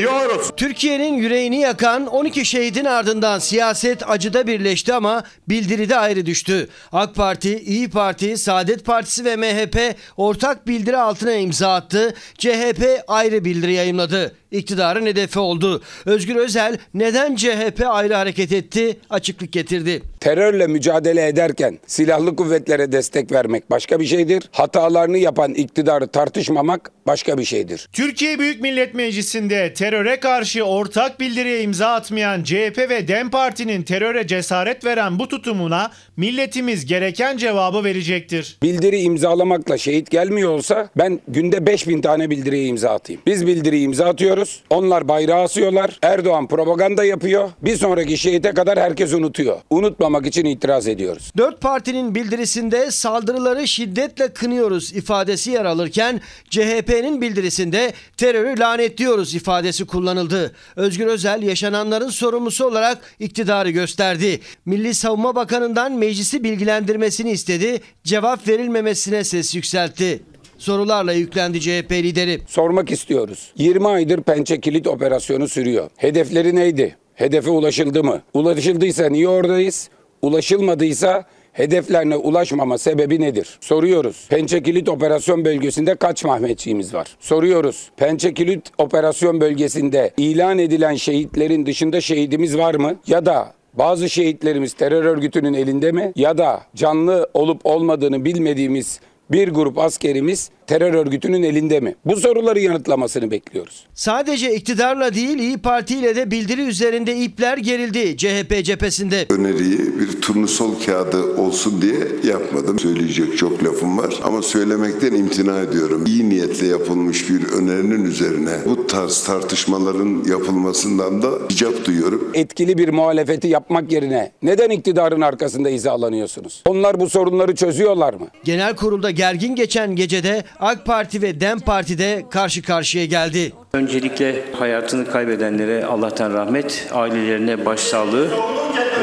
istemiyoruz. 0.00 0.50
Türkiye'nin 0.56 1.14
yüreğini 1.14 1.60
yakan 1.60 2.06
12 2.06 2.44
şehidin 2.44 2.84
ardından 2.84 3.38
siyaset 3.38 4.10
acıda 4.10 4.46
birleşti 4.46 4.94
ama 4.94 5.24
bildiride 5.48 5.96
ayrı 5.96 6.26
düştü. 6.26 6.68
AK 6.92 7.14
Parti, 7.14 7.58
İyi 7.58 7.90
Parti, 7.90 8.36
Saadet 8.36 8.84
Partisi 8.84 9.24
ve 9.24 9.36
MHP 9.36 9.96
ortak 10.16 10.66
bildiri 10.66 10.96
altına 10.96 11.34
imza 11.34 11.74
attı. 11.74 12.14
CHP 12.38 12.84
ayrı 13.08 13.44
bildiri 13.44 13.72
yayımladı. 13.72 14.34
İktidarın 14.50 15.06
hedefi 15.06 15.38
oldu. 15.38 15.82
Özgür 16.06 16.36
Özel 16.36 16.78
neden 16.94 17.36
CHP 17.36 17.82
ayrı 17.86 18.14
hareket 18.14 18.52
etti 18.52 18.96
açıklık 19.10 19.52
getirdi. 19.52 20.02
Terörle 20.20 20.66
mücadele 20.66 21.28
ederken 21.28 21.78
silahlı 21.86 22.36
kuvvetlere 22.36 22.92
destek 22.92 23.32
vermek 23.32 23.70
başka 23.70 24.00
bir 24.00 24.06
şeydir. 24.06 24.42
Hatalarını 24.52 25.18
yapan 25.18 25.54
iktidarı 25.54 26.06
tartışmamak 26.06 26.90
başka 27.06 27.38
bir 27.38 27.44
şeydir. 27.44 27.88
Türkiye 27.92 28.38
Büyük 28.38 28.60
Millet 28.60 28.94
Meclisi'nde 28.94 29.72
teröre 29.90 30.20
karşı 30.20 30.62
ortak 30.62 31.20
bildiriye 31.20 31.62
imza 31.62 31.88
atmayan 31.88 32.42
CHP 32.42 32.78
ve 32.78 33.08
DEM 33.08 33.30
Parti'nin 33.30 33.82
teröre 33.82 34.26
cesaret 34.26 34.84
veren 34.84 35.18
bu 35.18 35.28
tutumuna 35.28 35.90
milletimiz 36.16 36.86
gereken 36.86 37.36
cevabı 37.36 37.84
verecektir. 37.84 38.58
Bildiri 38.62 39.00
imzalamakla 39.00 39.78
şehit 39.78 40.10
gelmiyor 40.10 40.50
olsa 40.50 40.88
ben 40.96 41.20
günde 41.28 41.66
5000 41.66 42.00
tane 42.00 42.30
bildiriye 42.30 42.64
imza 42.64 42.90
atayım. 42.90 43.22
Biz 43.26 43.46
bildiriyi 43.46 43.84
imza 43.84 44.06
atıyoruz. 44.06 44.62
Onlar 44.70 45.08
bayrağı 45.08 45.42
asıyorlar. 45.42 45.98
Erdoğan 46.02 46.48
propaganda 46.48 47.04
yapıyor. 47.04 47.50
Bir 47.62 47.76
sonraki 47.76 48.18
şehite 48.18 48.50
kadar 48.50 48.78
herkes 48.78 49.14
unutuyor. 49.14 49.60
Unutmamak 49.70 50.26
için 50.26 50.44
itiraz 50.44 50.88
ediyoruz. 50.88 51.32
Dört 51.36 51.60
partinin 51.60 52.14
bildirisinde 52.14 52.90
saldırıları 52.90 53.68
şiddetle 53.68 54.32
kınıyoruz 54.32 54.92
ifadesi 54.92 55.50
yer 55.50 55.64
alırken 55.64 56.20
CHP'nin 56.50 57.20
bildirisinde 57.20 57.92
terörü 58.16 58.58
lanetliyoruz 58.58 59.34
ifadesi 59.34 59.79
kullanıldı. 59.86 60.52
Özgür 60.76 61.06
Özel 61.06 61.42
yaşananların 61.42 62.08
sorumlusu 62.08 62.66
olarak 62.66 62.98
iktidarı 63.18 63.70
gösterdi. 63.70 64.40
Milli 64.66 64.94
Savunma 64.94 65.34
Bakanı'ndan 65.34 65.92
meclisi 65.92 66.44
bilgilendirmesini 66.44 67.30
istedi. 67.30 67.80
Cevap 68.04 68.48
verilmemesine 68.48 69.24
ses 69.24 69.54
yükseltti. 69.54 70.22
Sorularla 70.58 71.12
yüklendi 71.12 71.60
CHP 71.60 71.92
lideri. 71.92 72.40
Sormak 72.48 72.90
istiyoruz. 72.90 73.52
20 73.56 73.88
aydır 73.88 74.22
pençe 74.22 74.60
kilit 74.60 74.86
operasyonu 74.86 75.48
sürüyor. 75.48 75.90
Hedefleri 75.96 76.54
neydi? 76.56 76.96
Hedefe 77.14 77.50
ulaşıldı 77.50 78.04
mı? 78.04 78.22
Ulaşıldıysa 78.34 79.08
niye 79.08 79.28
oradayız? 79.28 79.88
Ulaşılmadıysa 80.22 81.24
hedeflerine 81.52 82.16
ulaşmama 82.16 82.78
sebebi 82.78 83.20
nedir? 83.20 83.58
Soruyoruz. 83.60 84.26
Pençe 84.28 84.62
Kilit 84.62 84.88
Operasyon 84.88 85.44
Bölgesi'nde 85.44 85.94
kaç 85.94 86.24
Mehmetçiğimiz 86.24 86.94
var? 86.94 87.16
Soruyoruz. 87.20 87.90
Pençe 87.96 88.34
Kilit 88.34 88.70
Operasyon 88.78 89.40
Bölgesi'nde 89.40 90.10
ilan 90.16 90.58
edilen 90.58 90.94
şehitlerin 90.94 91.66
dışında 91.66 92.00
şehidimiz 92.00 92.58
var 92.58 92.74
mı? 92.74 92.96
Ya 93.06 93.26
da 93.26 93.52
bazı 93.74 94.10
şehitlerimiz 94.10 94.72
terör 94.72 95.04
örgütünün 95.04 95.54
elinde 95.54 95.92
mi? 95.92 96.12
Ya 96.16 96.38
da 96.38 96.62
canlı 96.74 97.30
olup 97.34 97.66
olmadığını 97.66 98.24
bilmediğimiz 98.24 99.00
bir 99.30 99.48
grup 99.48 99.78
askerimiz 99.78 100.50
terör 100.70 100.94
örgütünün 100.94 101.42
elinde 101.42 101.80
mi? 101.80 101.94
Bu 102.04 102.16
soruları 102.16 102.60
yanıtlamasını 102.60 103.30
bekliyoruz. 103.30 103.86
Sadece 103.94 104.54
iktidarla 104.54 105.14
değil 105.14 105.38
İyi 105.38 105.58
Parti 105.58 105.96
ile 105.98 106.16
de 106.16 106.30
bildiri 106.30 106.62
üzerinde 106.62 107.16
ipler 107.16 107.58
gerildi 107.58 108.16
CHP 108.16 108.64
cephesinde. 108.64 109.26
Öneriyi 109.30 109.78
bir 109.78 110.20
turnusol 110.22 110.74
kağıdı 110.86 111.36
olsun 111.36 111.82
diye 111.82 112.32
yapmadım. 112.32 112.78
Söyleyecek 112.78 113.38
çok 113.38 113.64
lafım 113.64 113.98
var 113.98 114.14
ama 114.22 114.42
söylemekten 114.42 115.12
imtina 115.12 115.60
ediyorum. 115.60 116.04
İyi 116.06 116.28
niyetle 116.28 116.66
yapılmış 116.66 117.30
bir 117.30 117.48
önerinin 117.48 118.04
üzerine 118.04 118.56
bu 118.66 118.86
tarz 118.86 119.24
tartışmaların 119.24 120.24
yapılmasından 120.28 121.22
da 121.22 121.28
icap 121.50 121.84
duyuyorum. 121.86 122.30
Etkili 122.34 122.78
bir 122.78 122.88
muhalefeti 122.88 123.48
yapmak 123.48 123.92
yerine 123.92 124.32
neden 124.42 124.70
iktidarın 124.70 125.20
arkasında 125.20 125.68
hizalanıyorsunuz? 125.68 126.62
Onlar 126.68 127.00
bu 127.00 127.08
sorunları 127.08 127.54
çözüyorlar 127.54 128.14
mı? 128.14 128.26
Genel 128.44 128.76
kurulda 128.76 129.10
gergin 129.10 129.54
geçen 129.54 129.96
gecede 129.96 130.44
AK 130.60 130.84
Parti 130.86 131.22
ve 131.22 131.40
DEM 131.40 131.60
Parti 131.60 131.98
de 131.98 132.24
karşı 132.30 132.62
karşıya 132.62 133.04
geldi. 133.04 133.52
Öncelikle 133.72 134.44
hayatını 134.58 135.10
kaybedenlere 135.10 135.84
Allah'tan 135.84 136.34
rahmet, 136.34 136.88
ailelerine 136.92 137.66
başsağlığı 137.66 138.30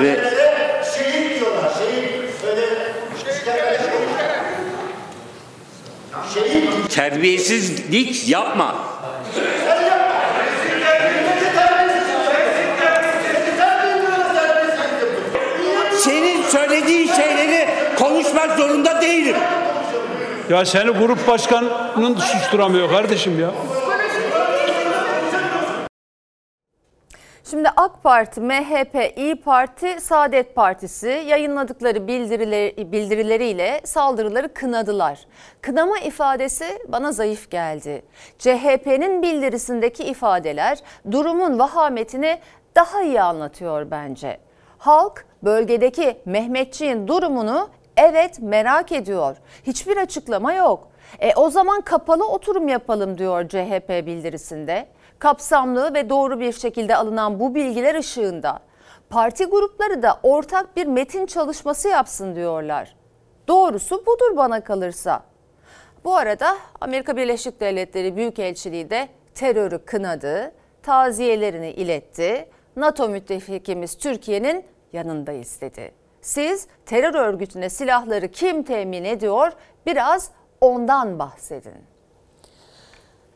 ve 0.01 0.19
terbiyesizlik 6.89 8.29
yapma. 8.29 8.75
Senin 15.99 16.43
söylediğin 16.43 17.07
şeyleri 17.07 17.67
konuşmak 17.95 18.57
zorunda 18.57 19.01
değilim. 19.01 19.35
Ya 20.50 20.66
seni 20.66 20.92
grup 20.92 21.27
başkanının 21.27 22.16
susturamıyor 22.16 22.89
kardeşim 22.89 23.39
ya. 23.39 23.51
Şimdi 27.50 27.70
AK 27.70 28.04
Parti, 28.04 28.42
MHP, 28.42 29.18
İyi 29.18 29.42
Parti, 29.42 30.01
Saadet 30.01 30.56
Partisi 30.56 31.24
yayınladıkları 31.27 32.08
bildirileri, 32.08 32.92
bildirileriyle 32.92 33.82
saldırıları 33.84 34.54
kınadılar. 34.54 35.20
Kınama 35.62 36.00
ifadesi 36.00 36.66
bana 36.88 37.12
zayıf 37.12 37.51
geldi. 37.51 38.01
CHP'nin 38.39 39.22
bildirisindeki 39.22 40.04
ifadeler 40.04 40.77
durumun 41.12 41.60
vahametini 41.60 42.39
daha 42.75 43.01
iyi 43.01 43.22
anlatıyor 43.22 43.92
bence. 43.92 44.39
Halk 44.77 45.25
bölgedeki 45.44 46.18
Mehmetçiğin 46.25 47.08
durumunu 47.08 47.70
evet 47.98 48.39
merak 48.39 48.92
ediyor. 48.92 49.38
Hiçbir 49.63 49.98
açıklama 49.98 50.54
yok. 50.54 50.88
E 51.20 51.34
o 51.36 51.50
zaman 51.50 51.82
kapalı 51.82 52.27
oturum 52.27 52.68
yapalım 52.68 53.18
diyor 53.18 53.50
CHP 53.50 53.89
bildirisinde. 53.89 54.88
Kapsamlı 55.20 55.94
ve 55.94 56.10
doğru 56.10 56.39
bir 56.39 56.54
şekilde 56.54 56.96
alınan 56.96 57.39
bu 57.39 57.56
bilgiler 57.56 57.96
ışığında 57.96 58.60
parti 59.10 59.46
grupları 59.46 60.01
da 60.04 60.20
ortak 60.24 60.75
bir 60.75 60.88
metin 60.88 61.25
çalışması 61.25 61.88
yapsın 61.88 62.36
diyorlar. 62.36 62.96
Doğrusu 63.48 64.06
budur 64.06 64.38
bana 64.38 64.63
kalırsa. 64.63 65.24
Bu 66.04 66.16
arada 66.16 66.58
Amerika 66.82 67.18
Birleşik 67.18 67.60
Devletleri 67.60 68.16
Büyükelçiliği 68.16 68.89
de 68.89 69.10
terörü 69.36 69.86
kınadı, 69.86 70.51
taziyelerini 70.84 71.72
iletti. 71.72 72.50
NATO 72.75 73.10
müttefikimiz 73.10 73.98
Türkiye'nin 73.98 74.66
yanındayız 74.94 75.62
dedi. 75.62 75.92
Siz 76.27 76.67
terör 76.86 77.13
örgütüne 77.13 77.69
silahları 77.69 78.27
kim 78.31 78.63
temin 78.63 79.03
ediyor? 79.03 79.51
Biraz 79.86 80.31
ondan 80.62 81.19
bahsedin. 81.19 81.74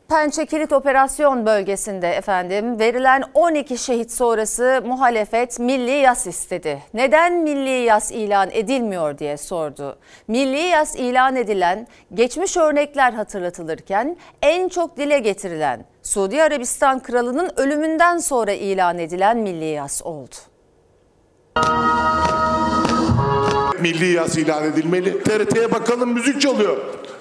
Pençe 0.08 0.46
Kilit 0.46 0.72
Operasyon 0.72 1.46
bölgesinde 1.46 2.10
efendim 2.10 2.78
verilen 2.78 3.22
12 3.34 3.78
şehit 3.78 4.12
sonrası 4.12 4.82
muhalefet 4.86 5.58
milli 5.58 5.90
yas 5.90 6.26
istedi. 6.26 6.82
Neden 6.94 7.32
milli 7.32 7.84
yas 7.84 8.12
ilan 8.12 8.50
edilmiyor 8.52 9.18
diye 9.18 9.36
sordu. 9.36 9.98
Milli 10.28 10.60
yas 10.60 10.96
ilan 10.96 11.36
edilen 11.36 11.86
geçmiş 12.14 12.56
örnekler 12.56 13.12
hatırlatılırken 13.12 14.16
en 14.42 14.68
çok 14.68 14.96
dile 14.96 15.18
getirilen 15.18 15.84
Suudi 16.02 16.42
Arabistan 16.42 17.00
kralının 17.00 17.50
ölümünden 17.56 18.18
sonra 18.18 18.52
ilan 18.52 18.98
edilen 18.98 19.36
milli 19.36 19.64
yas 19.64 20.02
oldu. 20.02 20.51
Milli 23.80 24.12
yas 24.12 24.38
ilan 24.38 24.64
edilmeli. 24.64 25.22
TRT'ye 25.22 25.72
bakalım 25.72 26.12
müzik 26.12 26.40
çalıyor. 26.40 26.76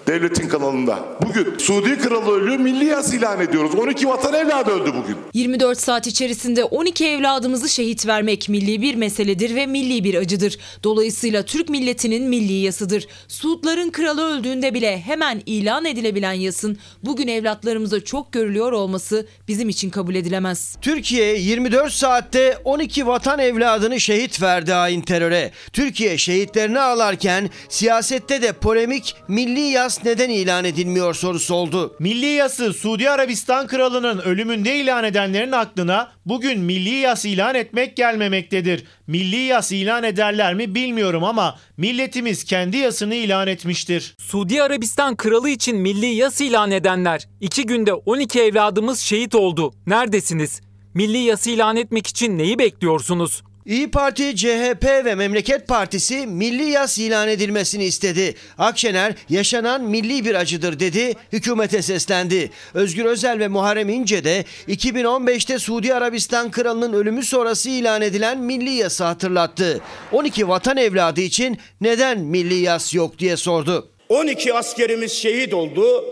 Devletin 0.08 0.48
kanalında. 0.50 1.00
Bugün 1.28 1.58
Suudi 1.58 1.98
Kralı 1.98 2.32
ölüyor 2.32 2.58
milli 2.58 2.86
yas 2.86 3.14
ilan 3.14 3.42
ediyoruz. 3.42 3.76
12 3.76 4.08
vatan 4.08 4.34
evladı 4.34 4.72
öldü 4.72 4.94
bugün. 5.04 5.18
24 5.34 5.80
saat 5.80 6.08
içerisinde 6.08 6.64
12 6.64 7.08
evladımızı 7.08 7.70
şehit 7.70 8.08
vermek 8.08 8.50
milli 8.50 8.82
bir 8.82 8.96
meseledir 8.96 9.56
ve 9.56 9.66
milli 9.66 10.04
bir 10.04 10.16
acıdır. 10.16 10.58
Dolayısıyla 10.84 11.44
Türk 11.46 11.70
milletinin 11.70 12.30
milli 12.30 12.54
yasıdır. 12.54 13.08
Suudların 13.28 13.90
kralı 13.90 14.26
öldüğünde 14.26 14.74
bile 14.74 15.02
hemen 15.02 15.42
ilan 15.46 15.86
edilebilen 15.86 16.34
yasın 16.34 16.78
bugün 17.04 17.28
evlatlarımıza 17.28 18.04
çok 18.04 18.32
görülüyor 18.32 18.72
olması 18.72 19.28
bizim 19.48 19.70
için 19.70 19.90
kabul 19.90 20.16
edilemez. 20.16 20.78
Türkiye 20.82 21.38
24 21.38 21.94
saatte 21.94 22.58
12 22.64 23.08
vatan 23.08 23.40
evladını 23.40 24.00
şehit 24.00 24.42
verdi 24.42 24.72
hain 24.72 25.02
teröre. 25.02 25.52
Türkiye 25.74 26.18
şehitlerini 26.18 26.80
ağlarken 26.80 27.50
siyasette 27.70 28.42
de 28.42 28.52
polemik 28.52 29.16
milli 29.28 29.60
yas 29.60 29.91
neden 30.04 30.30
ilan 30.30 30.66
edilmiyor 30.66 31.14
sorusu 31.14 31.56
oldu. 31.56 31.96
Milli 32.00 32.26
yası 32.26 32.74
Suudi 32.74 33.10
Arabistan 33.10 33.68
kralının 33.68 34.20
ölümünde 34.20 34.76
ilan 34.76 35.04
edenlerin 35.04 35.52
aklına 35.52 36.12
bugün 36.26 36.60
milli 36.60 36.90
yas 36.90 37.26
ilan 37.26 37.56
etmek 37.56 37.98
gelmemektedir. 37.98 38.84
Milli 39.08 39.36
yas 39.36 39.72
ilan 39.72 40.04
ederler 40.04 40.54
mi 40.54 40.76
bilmiyorum 40.76 41.24
ama 41.24 41.60
milletimiz 41.78 42.44
kendi 42.44 42.78
yasını 42.78 43.16
ilan 43.16 43.48
etmiştir. 43.48 44.16
Suudi 44.20 44.64
Arabistan 44.64 45.16
kralı 45.16 45.50
için 45.50 45.78
milli 45.78 46.06
yas 46.06 46.42
ilan 46.42 46.72
edenler 46.72 47.28
iki 47.42 47.66
günde 47.66 47.94
12 47.94 48.42
evladımız 48.42 49.00
şehit 49.00 49.36
oldu. 49.36 49.74
Neredesiniz? 49.88 50.62
Milli 50.94 51.18
yas 51.18 51.48
ilan 51.48 51.76
etmek 51.76 52.08
için 52.08 52.38
neyi 52.38 52.60
bekliyorsunuz? 52.60 53.44
İyi 53.66 53.92
Parti, 53.92 54.36
CHP 54.36 54.86
ve 55.06 55.16
Memleket 55.16 55.68
Partisi 55.68 56.28
milli 56.28 56.64
yas 56.64 56.98
ilan 56.98 57.28
edilmesini 57.28 57.86
istedi. 57.86 58.36
Akşener 58.58 59.14
yaşanan 59.30 59.84
milli 59.84 60.26
bir 60.26 60.36
acıdır 60.36 60.80
dedi, 60.80 61.14
hükümete 61.32 61.82
seslendi. 61.82 62.52
Özgür 62.74 63.06
Özel 63.06 63.40
ve 63.40 63.48
Muharrem 63.48 63.90
İnce 63.90 64.24
de 64.24 64.46
2015'te 64.68 65.60
Suudi 65.60 65.94
Arabistan 65.94 66.52
kralının 66.52 66.94
ölümü 66.94 67.24
sonrası 67.24 67.70
ilan 67.70 68.02
edilen 68.02 68.40
milli 68.40 68.70
yası 68.70 69.04
hatırlattı. 69.04 69.82
12 70.12 70.48
vatan 70.48 70.78
evladı 70.78 71.22
için 71.22 71.58
neden 71.82 72.20
milli 72.20 72.56
yas 72.56 72.94
yok 72.94 73.20
diye 73.20 73.38
sordu. 73.38 73.90
12 74.10 74.54
askerimiz 74.54 75.12
şehit 75.12 75.54
oldu. 75.54 76.06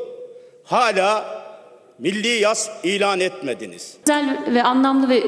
Hala 0.63 1.25
milli 1.99 2.27
yas 2.27 2.69
ilan 2.83 3.19
etmediniz. 3.19 3.93
Güzel 4.05 4.39
ve 4.53 4.63
anlamlı 4.63 5.09
ve 5.09 5.23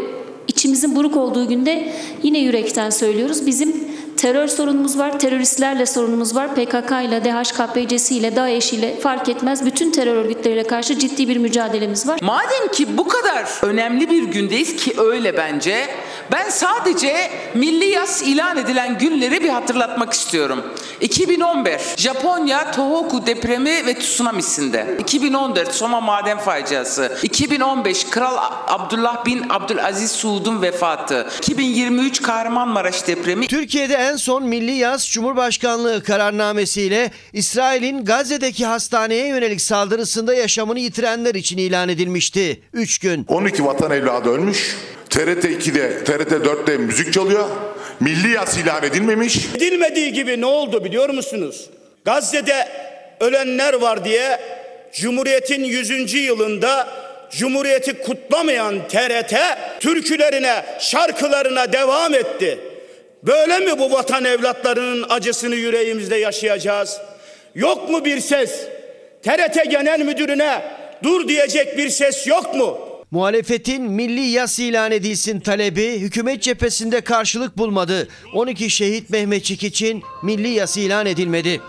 içimizin 0.52 0.96
buruk 0.96 1.18
olduğu 1.18 1.48
günde 1.48 1.94
yine 2.24 2.40
yürekten 2.40 2.90
söylüyoruz. 2.90 3.46
Bizim 3.46 3.74
terör 4.18 4.48
sorunumuz 4.48 4.98
var, 4.98 5.20
teröristlerle 5.20 5.86
sorunumuz 5.86 6.36
var. 6.36 6.56
PKK 6.56 6.92
ile, 6.92 7.24
DHKPC'si 7.24 8.18
ile, 8.18 8.36
DAEŞ 8.36 8.74
ile 8.74 9.00
fark 9.00 9.30
etmez 9.30 9.66
bütün 9.66 9.92
terör 9.92 10.16
örgütleriyle 10.16 10.64
karşı 10.64 11.00
ciddi 11.00 11.28
bir 11.28 11.38
mücadelemiz 11.38 12.08
var. 12.08 12.20
Madem 12.22 12.68
ki 12.72 12.98
bu 12.98 13.08
kadar 13.08 13.46
önemli 13.62 14.10
bir 14.10 14.24
gündeyiz 14.24 14.76
ki 14.76 14.94
öyle 14.98 15.38
bence. 15.38 15.88
Ben 16.32 16.50
sadece 16.50 17.32
milli 17.54 17.86
yas 17.86 18.22
ilan 18.22 18.58
edilen 18.58 18.98
günleri 18.98 19.44
bir 19.44 19.50
hatırlatmak 19.50 20.14
istiyorum. 20.14 20.64
2011 21.02 21.80
Japonya 21.98 22.72
Tohoku 22.72 23.26
depremi 23.26 23.86
ve 23.86 24.00
tsunamisinde. 24.00 24.98
2014 25.00 25.74
Soma 25.74 26.02
maden 26.02 26.38
faciası. 26.38 27.18
2015 27.24 28.04
Kral 28.04 28.38
Abdullah 28.68 29.26
bin 29.26 29.46
Abdülaziz 29.50 30.12
Suud'un 30.12 30.62
vefatı. 30.62 31.28
2023 31.38 32.22
Kahramanmaraş 32.22 33.08
depremi. 33.08 33.48
Türkiye'de 33.48 33.98
en 34.02 34.16
son 34.16 34.48
milli 34.48 34.72
yaz 34.72 35.08
Cumhurbaşkanlığı 35.10 36.04
kararnamesiyle 36.04 37.12
İsrail'in 37.34 38.06
Gazze'deki 38.06 38.66
hastaneye 38.66 39.28
yönelik 39.28 39.62
saldırısında 39.62 40.34
yaşamını 40.34 40.80
yitirenler 40.80 41.36
için 41.36 41.58
ilan 41.58 41.90
edilmişti. 41.90 42.62
3 42.74 43.00
gün. 43.00 43.26
12 43.28 43.66
vatan 43.66 43.92
evladı 43.92 44.30
ölmüş. 44.30 44.76
TRT 45.10 45.46
2'de, 45.46 46.04
TRT 46.04 46.32
4'te 46.32 46.78
müzik 46.78 47.14
çalıyor. 47.14 47.50
Milli 48.00 48.32
yas 48.32 48.58
ilan 48.58 48.84
edilmemiş. 48.84 49.46
Edilmediği 49.56 50.14
gibi 50.14 50.42
ne 50.42 50.46
oldu 50.46 50.84
biliyor 50.84 51.10
musunuz? 51.10 51.70
Gazze'de 52.06 52.68
ölenler 53.20 53.74
var 53.74 54.06
diye 54.06 54.40
Cumhuriyet'in 54.94 55.64
100. 55.64 56.14
yılında 56.14 56.88
Cumhuriyeti 57.32 57.94
kutlamayan 57.94 58.88
TRT 58.88 59.34
türkülerine, 59.80 60.66
şarkılarına 60.80 61.74
devam 61.74 62.14
etti. 62.14 62.71
Böyle 63.24 63.60
mi 63.60 63.80
bu 63.80 63.92
vatan 63.92 64.26
evlatlarının 64.26 65.06
acısını 65.10 65.56
yüreğimizde 65.56 66.16
yaşayacağız? 66.16 67.02
Yok 67.56 67.90
mu 67.90 68.06
bir 68.06 68.20
ses? 68.20 68.68
TRT 69.24 69.72
Genel 69.72 70.00
Müdürüne 70.00 70.62
dur 71.04 71.28
diyecek 71.28 71.78
bir 71.78 71.90
ses 71.90 72.28
yok 72.28 72.56
mu? 72.56 72.78
Muhalefetin 73.12 73.84
milli 73.84 74.22
yas 74.22 74.60
ilan 74.60 74.92
edilsin 74.92 75.40
talebi 75.40 76.00
hükümet 76.00 76.42
cephesinde 76.42 77.02
karşılık 77.02 77.58
bulmadı. 77.58 78.08
12 78.34 78.70
şehit 78.70 79.10
Mehmetçik 79.10 79.64
için 79.64 80.04
milli 80.24 80.48
yas 80.48 80.78
ilan 80.78 81.06
edilmedi. 81.06 81.62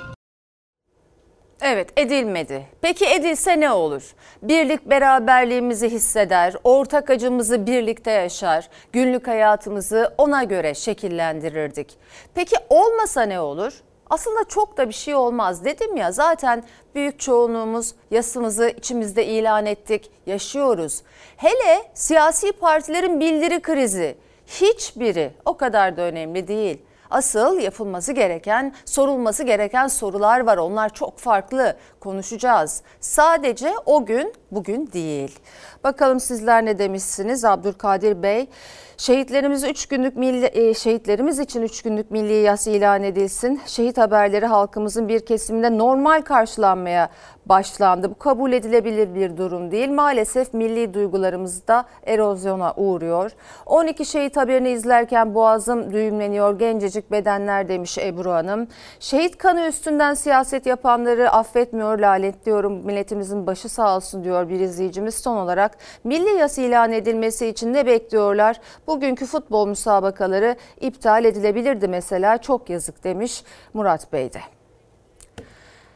Evet 1.62 1.88
edilmedi. 1.96 2.66
Peki 2.82 3.06
edilse 3.06 3.60
ne 3.60 3.70
olur? 3.70 4.02
Birlik 4.42 4.90
beraberliğimizi 4.90 5.88
hisseder, 5.88 6.54
ortak 6.64 7.10
acımızı 7.10 7.66
birlikte 7.66 8.10
yaşar, 8.10 8.68
günlük 8.92 9.28
hayatımızı 9.28 10.14
ona 10.18 10.44
göre 10.44 10.74
şekillendirirdik. 10.74 11.96
Peki 12.34 12.56
olmasa 12.70 13.22
ne 13.22 13.40
olur? 13.40 13.82
Aslında 14.10 14.44
çok 14.48 14.76
da 14.76 14.88
bir 14.88 14.94
şey 14.94 15.14
olmaz 15.14 15.64
dedim 15.64 15.96
ya 15.96 16.12
zaten 16.12 16.64
büyük 16.94 17.20
çoğunluğumuz 17.20 17.94
yasımızı 18.10 18.68
içimizde 18.68 19.26
ilan 19.26 19.66
ettik, 19.66 20.10
yaşıyoruz. 20.26 21.02
Hele 21.36 21.82
siyasi 21.94 22.52
partilerin 22.52 23.20
bildiri 23.20 23.62
krizi 23.62 24.16
hiçbiri 24.46 25.30
o 25.44 25.56
kadar 25.56 25.96
da 25.96 26.02
önemli 26.02 26.48
değil. 26.48 26.78
Asıl 27.12 27.58
yapılması 27.58 28.12
gereken, 28.12 28.74
sorulması 28.84 29.44
gereken 29.44 29.86
sorular 29.86 30.40
var. 30.40 30.56
Onlar 30.56 30.88
çok 30.94 31.18
farklı. 31.18 31.76
Konuşacağız. 32.00 32.82
Sadece 33.00 33.74
o 33.86 34.06
gün, 34.06 34.34
bugün 34.50 34.92
değil. 34.92 35.38
Bakalım 35.84 36.20
sizler 36.20 36.64
ne 36.64 36.78
demişsiniz 36.78 37.44
Abdülkadir 37.44 38.22
Bey? 38.22 38.48
Şehitlerimiz 38.96 39.64
3 39.64 39.86
günlük 39.86 40.16
milli, 40.16 40.50
e, 40.52 40.74
şehitlerimiz 40.74 41.38
için 41.38 41.62
3 41.62 41.82
günlük 41.82 42.10
milli 42.10 42.32
yas 42.32 42.66
ilan 42.66 43.02
edilsin. 43.02 43.60
Şehit 43.66 43.98
haberleri 43.98 44.46
halkımızın 44.46 45.08
bir 45.08 45.26
kesiminde 45.26 45.78
normal 45.78 46.22
karşılanmaya 46.22 47.08
başlandı. 47.46 48.10
Bu 48.10 48.18
kabul 48.18 48.52
edilebilir 48.52 49.14
bir 49.14 49.36
durum 49.36 49.70
değil. 49.70 49.90
Maalesef 49.90 50.54
milli 50.54 50.94
duygularımız 50.94 51.68
da 51.68 51.84
erozyona 52.06 52.74
uğruyor. 52.76 53.30
12 53.66 54.06
şehit 54.06 54.36
haberini 54.36 54.70
izlerken 54.70 55.34
boğazım 55.34 55.92
düğümleniyor. 55.92 56.58
Gencecik 56.58 57.10
bedenler 57.10 57.68
demiş 57.68 57.98
Ebru 57.98 58.30
Hanım. 58.30 58.68
Şehit 59.00 59.38
kanı 59.38 59.66
üstünden 59.66 60.14
siyaset 60.14 60.66
yapanları 60.66 61.30
affetmiyor, 61.30 61.98
lanetliyorum. 61.98 62.72
Milletimizin 62.86 63.46
başı 63.46 63.68
sağ 63.68 63.96
olsun 63.96 64.24
diyor 64.24 64.48
bir 64.48 64.60
izleyicimiz. 64.60 65.14
Son 65.14 65.36
olarak 65.36 65.78
milli 66.04 66.38
yas 66.38 66.58
ilan 66.58 66.92
edilmesi 66.92 67.46
için 67.46 67.72
ne 67.72 67.86
bekliyorlar? 67.86 68.60
Bugünkü 68.86 69.26
futbol 69.26 69.68
müsabakaları 69.68 70.56
iptal 70.80 71.24
edilebilirdi 71.24 71.88
mesela. 71.88 72.38
Çok 72.38 72.70
yazık 72.70 73.04
demiş 73.04 73.44
Murat 73.74 74.12
Bey 74.12 74.32
de. 74.32 74.40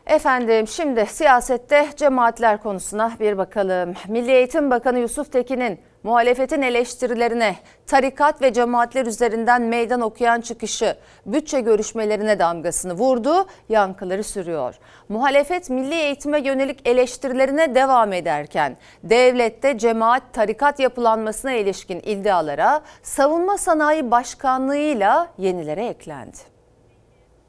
Efendim 0.06 0.68
şimdi 0.68 1.06
siyasette 1.06 1.88
cemaatler 1.96 2.62
konusuna 2.62 3.12
bir 3.20 3.38
bakalım. 3.38 3.94
Milli 4.08 4.30
Eğitim 4.30 4.70
Bakanı 4.70 4.98
Yusuf 4.98 5.32
Tekin'in 5.32 5.80
muhalefetin 6.02 6.62
eleştirilerine 6.62 7.56
tarikat 7.86 8.42
ve 8.42 8.52
cemaatler 8.52 9.06
üzerinden 9.06 9.62
meydan 9.62 10.00
okuyan 10.00 10.40
çıkışı 10.40 10.96
bütçe 11.26 11.60
görüşmelerine 11.60 12.38
damgasını 12.38 12.92
vurdu, 12.92 13.46
yankıları 13.68 14.24
sürüyor. 14.24 14.74
Muhalefet 15.08 15.70
milli 15.70 15.94
eğitime 15.94 16.40
yönelik 16.40 16.88
eleştirilerine 16.88 17.74
devam 17.74 18.12
ederken 18.12 18.76
devlette 19.04 19.78
cemaat 19.78 20.22
tarikat 20.32 20.80
yapılanmasına 20.80 21.52
ilişkin 21.52 22.02
iddialara 22.06 22.82
savunma 23.02 23.58
sanayi 23.58 24.10
başkanlığıyla 24.10 25.28
yenilere 25.38 25.86
eklendi. 25.86 26.36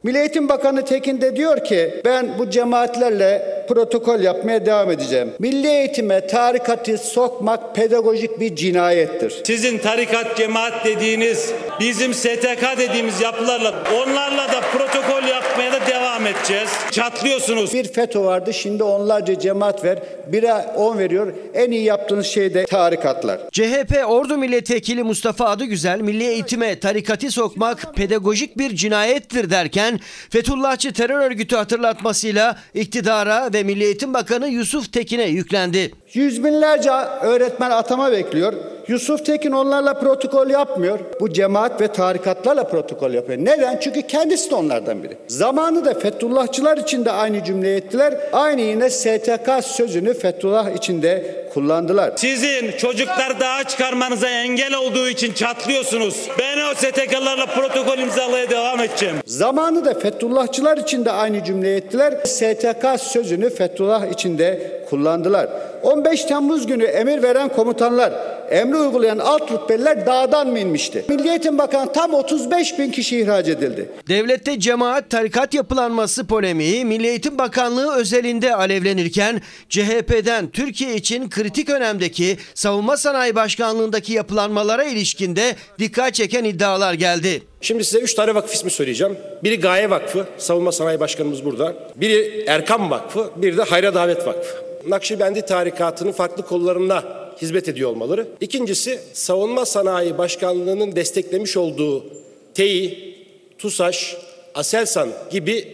Milli 0.04 0.17
Eğitim 0.17 0.50
Bakanı 0.50 0.86
Tekin 0.86 1.22
de 1.22 1.36
diyor 1.36 1.63
ki 1.63 2.02
ben 2.06 2.39
bu 2.39 2.50
cemaatlerle 2.50 3.65
protokol 3.70 4.20
yapmaya 4.20 4.65
devam 4.65 4.91
edeceğim. 4.91 5.34
Milli 5.39 5.67
eğitime 5.67 6.28
tarikatı 6.28 6.98
sokmak 6.98 7.76
pedagojik 7.76 8.39
bir 8.39 8.56
cinayettir. 8.56 9.41
Sizin 9.46 9.78
tarikat 9.78 10.38
cemaat 10.38 10.86
dediğiniz 10.86 11.54
bizim 11.79 12.13
STK 12.13 12.77
dediğimiz 12.77 13.21
yapılarla 13.21 13.73
onlarla 13.95 14.47
da 14.47 14.61
protokol 14.61 15.27
yapmaya 15.27 15.71
da 15.71 15.87
devam 15.87 16.27
edeceğiz. 16.27 16.69
Çatlıyorsunuz. 16.91 17.73
Bir 17.73 17.93
FETÖ 17.93 18.19
vardı 18.19 18.53
şimdi 18.53 18.83
onlarca 18.83 19.39
cemaat 19.39 19.83
ver. 19.83 19.99
Bire 20.27 20.53
10 20.53 20.97
veriyor. 20.99 21.33
En 21.53 21.71
iyi 21.71 21.83
yaptığınız 21.83 22.25
şey 22.25 22.53
de 22.53 22.65
tarikatlar. 22.65 23.39
CHP 23.51 24.03
Ordu 24.07 24.37
Milletvekili 24.37 25.03
Mustafa 25.03 25.45
Adıgüzel 25.45 26.01
milli 26.01 26.23
eğitime 26.23 26.79
tarikatı 26.79 27.31
sokmak 27.31 27.95
pedagojik 27.95 28.57
bir 28.57 28.75
cinayettir 28.75 29.49
derken 29.49 29.99
Fethullahçı 30.29 30.93
terör 30.93 31.19
örgütü 31.19 31.55
hatırlatmasıyla 31.55 32.55
iktidara 32.73 33.49
ve 33.53 33.63
Milli 33.63 33.83
Eğitim 33.83 34.13
Bakanı 34.13 34.47
Yusuf 34.47 34.93
Tekin'e 34.93 35.27
yüklendi. 35.27 35.91
Yüz 36.13 36.43
binlerce 36.43 36.91
öğretmen 37.21 37.71
atama 37.71 38.11
bekliyor. 38.11 38.53
Yusuf 38.87 39.25
Tekin 39.25 39.51
onlarla 39.51 39.99
protokol 39.99 40.49
yapmıyor. 40.49 40.99
Bu 41.21 41.33
cemaat 41.33 41.66
ve 41.82 41.88
tarikatlarla 41.88 42.63
protokol 42.63 43.12
yapıyor. 43.12 43.39
Neden? 43.39 43.80
Çünkü 43.80 44.01
kendisi 44.01 44.51
de 44.51 44.56
onlardan 44.56 45.03
biri. 45.03 45.17
Zamanı 45.27 45.86
da 45.86 45.93
Fethullahçılar 45.93 46.77
için 46.77 47.06
de 47.06 47.12
aynı 47.12 47.43
cümle 47.43 47.75
ettiler. 47.75 48.13
Aynı 48.34 48.62
yine 48.62 48.89
STK 48.89 49.49
sözünü 49.63 50.13
Fethullah 50.13 50.69
için 50.69 51.01
de 51.01 51.47
kullandılar. 51.53 52.13
Sizin 52.15 52.71
çocuklar 52.71 53.39
dağa 53.39 53.63
çıkarmanıza 53.63 54.30
engel 54.30 54.75
olduğu 54.75 55.08
için 55.08 55.34
çatlıyorsunuz. 55.34 56.27
Ben 56.39 56.58
o 56.71 56.75
STK'larla 56.75 57.45
protokol 57.45 57.97
imzalamaya 57.97 58.49
devam 58.49 58.80
edeceğim. 58.80 59.15
Zamanı 59.25 59.86
da 59.86 59.93
Fethullahçılar 59.93 60.77
için 60.77 61.06
de 61.06 61.12
aynı 61.12 61.43
cümle 61.43 61.75
ettiler. 61.75 62.13
STK 62.25 63.01
sözünü 63.01 63.49
Fethullah 63.49 64.12
için 64.12 64.38
de 64.38 64.82
kullandılar. 64.89 65.47
15 65.84 66.25
Temmuz 66.25 66.67
günü 66.67 66.84
emir 66.84 67.23
veren 67.23 67.49
komutanlar, 67.49 68.13
emri 68.49 68.77
uygulayan 68.77 69.17
alt 69.17 69.51
rütbeliler 69.51 70.06
dağdan 70.06 70.47
mı 70.47 70.60
inmişti? 70.60 71.06
Milli 71.10 71.30
Bakanı 71.58 71.93
tam 71.93 72.13
35 72.13 72.80
bin 72.80 72.91
kişi 72.91 73.20
ihraç 73.20 73.48
edildi. 73.48 73.89
Devlette 74.08 74.60
cemaat 74.60 75.10
tarikat 75.10 75.54
yapılanması 75.54 76.28
polemiği 76.28 76.86
Milli 76.86 77.08
Eğitim 77.08 77.38
Bakanlığı 77.38 77.96
özelinde 77.96 78.56
alevlenirken 78.56 79.41
CHP'den 79.70 80.48
Türkiye 80.50 80.96
için 80.96 81.30
kritik 81.30 81.70
önemdeki 81.70 82.38
Savunma 82.54 82.98
Sanayi 82.98 83.36
Başkanlığındaki 83.36 84.13
yapılanmalara 84.13 84.84
ilişkinde 84.84 85.56
dikkat 85.80 86.13
çeken 86.13 86.43
iddialar 86.43 86.93
geldi. 86.93 87.41
Şimdi 87.62 87.86
size 87.86 88.00
üç 88.00 88.13
tane 88.13 88.36
vakıf 88.36 88.54
ismi 88.54 88.72
söyleyeceğim. 88.72 89.17
Biri 89.43 89.60
Gaye 89.60 89.89
Vakfı, 89.89 90.26
Savunma 90.38 90.72
Sanayi 90.72 91.00
Başkanımız 91.00 91.46
burada. 91.46 91.76
Biri 91.96 92.43
Erkam 92.48 92.91
Vakfı, 92.91 93.32
biri 93.36 93.58
de 93.58 93.63
Hayra 93.63 93.93
Davet 93.96 94.28
Vakfı. 94.28 94.58
Nakşibendi 94.88 95.41
tarikatının 95.41 96.12
farklı 96.12 96.46
kollarına 96.46 97.26
hizmet 97.41 97.69
ediyor 97.69 97.89
olmaları. 97.89 98.28
İkincisi 98.41 99.00
Savunma 99.13 99.65
Sanayi 99.65 100.17
Başkanlığı'nın 100.17 100.95
desteklemiş 100.95 101.58
olduğu 101.58 102.06
TEİ, 102.54 103.15
TUSAŞ, 103.58 104.17
Aselsan 104.56 105.10
gibi 105.32 105.67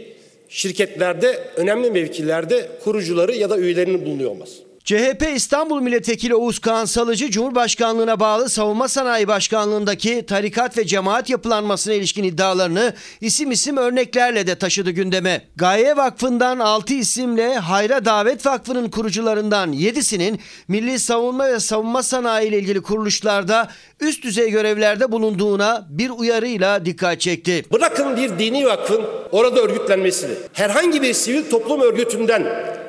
şirketlerde 0.50 1.40
önemli 1.56 1.92
mevkilerde 1.92 2.70
kurucuları 2.84 3.36
ya 3.36 3.50
da 3.50 3.58
üyelerinin 3.58 4.06
bulunuyor 4.06 4.32
olması. 4.32 4.73
CHP 4.86 5.24
İstanbul 5.36 5.82
Milletvekili 5.82 6.36
Oğuz 6.36 6.60
Kağan 6.60 6.86
Salıcı 6.86 7.32
Cumhurbaşkanlığına 7.32 8.20
bağlı 8.20 8.50
Savunma 8.50 8.88
Sanayi 8.88 9.28
Başkanlığındaki 9.28 10.26
tarikat 10.26 10.78
ve 10.78 10.86
cemaat 10.86 11.30
yapılanmasına 11.30 11.94
ilişkin 11.94 12.24
iddialarını 12.24 12.94
isim 13.22 13.52
isim 13.52 13.78
örneklerle 13.78 14.48
de 14.48 14.56
taşıdı 14.56 14.92
gündeme. 14.92 15.42
Gaye 15.56 15.98
Vakfı'ndan 15.98 16.60
6 16.60 16.94
isimle 16.94 17.56
Hayra 17.56 18.06
Davet 18.06 18.46
Vakfı'nın 18.46 18.90
kurucularından 18.90 19.74
7'sinin 19.74 20.40
milli 20.68 21.00
savunma 21.00 21.48
ve 21.48 21.60
savunma 21.60 22.04
sanayi 22.04 22.50
ile 22.50 22.60
ilgili 22.60 22.82
kuruluşlarda 22.82 23.70
üst 24.00 24.24
düzey 24.24 24.52
görevlerde 24.52 25.12
bulunduğuna 25.12 25.88
bir 25.90 26.10
uyarıyla 26.10 26.86
dikkat 26.86 27.22
çekti. 27.22 27.66
Bırakın 27.74 28.18
bir 28.18 28.40
dini 28.40 28.66
vakfın 28.66 29.02
orada 29.32 29.60
örgütlenmesini. 29.62 30.34
Herhangi 30.54 31.02
bir 31.02 31.14
sivil 31.14 31.50
toplum 31.50 31.82
örgütünden 31.82 32.44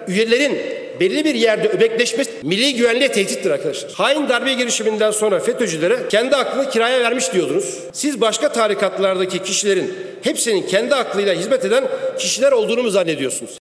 üyelerin 0.09 0.84
belli 1.01 1.25
bir 1.25 1.35
yerde 1.35 1.69
öbekleşmesi 1.69 2.31
milli 2.43 2.75
güvenliğe 2.75 3.13
tehdittir 3.13 3.51
arkadaşlar. 3.51 3.93
Hain 3.93 4.29
darbe 4.29 4.53
girişiminden 4.53 5.11
sonra 5.11 5.41
FETÖ'cülere 5.41 5.99
kendi 6.09 6.37
aklını 6.37 6.71
kiraya 6.71 7.01
vermiş 7.01 7.33
diyordunuz. 7.33 7.79
Siz 7.93 8.21
başka 8.21 8.53
tarikatlardaki 8.53 9.43
kişilerin 9.43 9.95
hepsinin 10.23 10.67
kendi 10.67 10.95
aklıyla 10.95 11.35
hizmet 11.35 11.65
eden 11.65 11.85
kişiler 12.19 12.53
olduğunu 12.53 12.83
mu 12.83 12.91
zannediyorsunuz? 12.91 13.63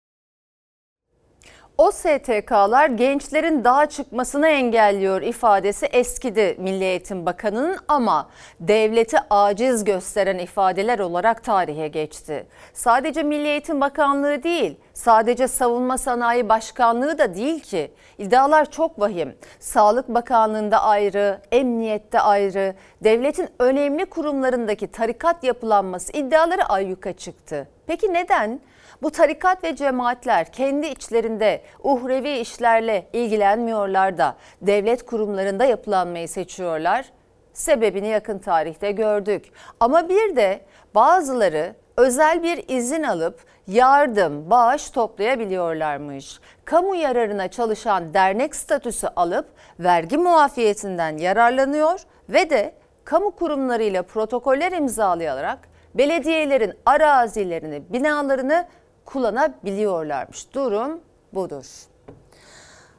O 1.80 1.92
STK'lar 1.92 2.90
gençlerin 2.90 3.64
dağa 3.64 3.86
çıkmasını 3.86 4.48
engelliyor 4.48 5.22
ifadesi 5.22 5.86
eskidi 5.86 6.56
Milli 6.60 6.84
Eğitim 6.84 7.26
Bakanı'nın 7.26 7.78
ama 7.88 8.30
devleti 8.60 9.18
aciz 9.30 9.84
gösteren 9.84 10.38
ifadeler 10.38 11.00
olarak 11.00 11.44
tarihe 11.44 11.88
geçti. 11.88 12.48
Sadece 12.74 13.24
Milli 13.24 13.48
Eğitim 13.48 13.82
Bakanlığı 13.82 14.44
değil, 14.44 14.78
sadece 14.94 15.48
Savunma 15.48 15.98
Sanayi 15.98 16.50
Başkanlığı 16.50 17.18
da 17.18 17.36
değil 17.36 17.60
ki. 17.60 17.92
İddialar 18.18 18.72
çok 18.72 19.00
vahim. 19.00 19.36
Sağlık 19.60 20.10
Bakanlığı'nda 20.10 20.84
ayrı, 20.84 21.42
emniyette 21.52 22.20
ayrı, 22.20 22.76
devletin 23.04 23.50
önemli 23.60 24.06
kurumlarındaki 24.06 24.88
tarikat 24.88 25.44
yapılanması 25.44 26.18
iddiaları 26.18 26.66
ayyuka 26.66 27.14
çıktı. 27.14 27.68
Peki 27.90 28.14
neden? 28.14 28.60
Bu 29.02 29.12
tarikat 29.12 29.64
ve 29.64 29.76
cemaatler 29.76 30.52
kendi 30.52 30.88
içlerinde 30.88 31.62
uhrevi 31.84 32.30
işlerle 32.30 33.08
ilgilenmiyorlar 33.14 34.18
da 34.18 34.36
devlet 34.62 35.06
kurumlarında 35.06 35.66
yapılanmayı 35.66 36.30
seçiyorlar. 36.30 37.06
Sebebini 37.54 38.08
yakın 38.08 38.40
tarihte 38.40 38.92
gördük. 38.92 39.52
Ama 39.80 40.10
bir 40.10 40.36
de 40.36 40.62
bazıları 40.96 41.76
özel 41.98 42.44
bir 42.44 42.64
izin 42.68 43.04
alıp 43.04 43.40
yardım, 43.68 44.50
bağış 44.50 44.90
toplayabiliyorlarmış. 44.90 46.40
Kamu 46.66 46.96
yararına 46.96 47.48
çalışan 47.48 48.14
dernek 48.14 48.56
statüsü 48.56 49.08
alıp 49.08 49.46
vergi 49.80 50.18
muafiyetinden 50.18 51.18
yararlanıyor 51.18 52.00
ve 52.30 52.50
de 52.50 52.74
kamu 53.04 53.32
kurumlarıyla 53.32 54.04
protokoller 54.04 54.72
imzalayarak 54.72 55.70
belediyelerin 55.96 56.74
arazilerini, 56.86 57.84
binalarını 57.90 58.68
kullanabiliyorlarmış. 59.06 60.54
Durum 60.54 61.02
budur. 61.34 61.66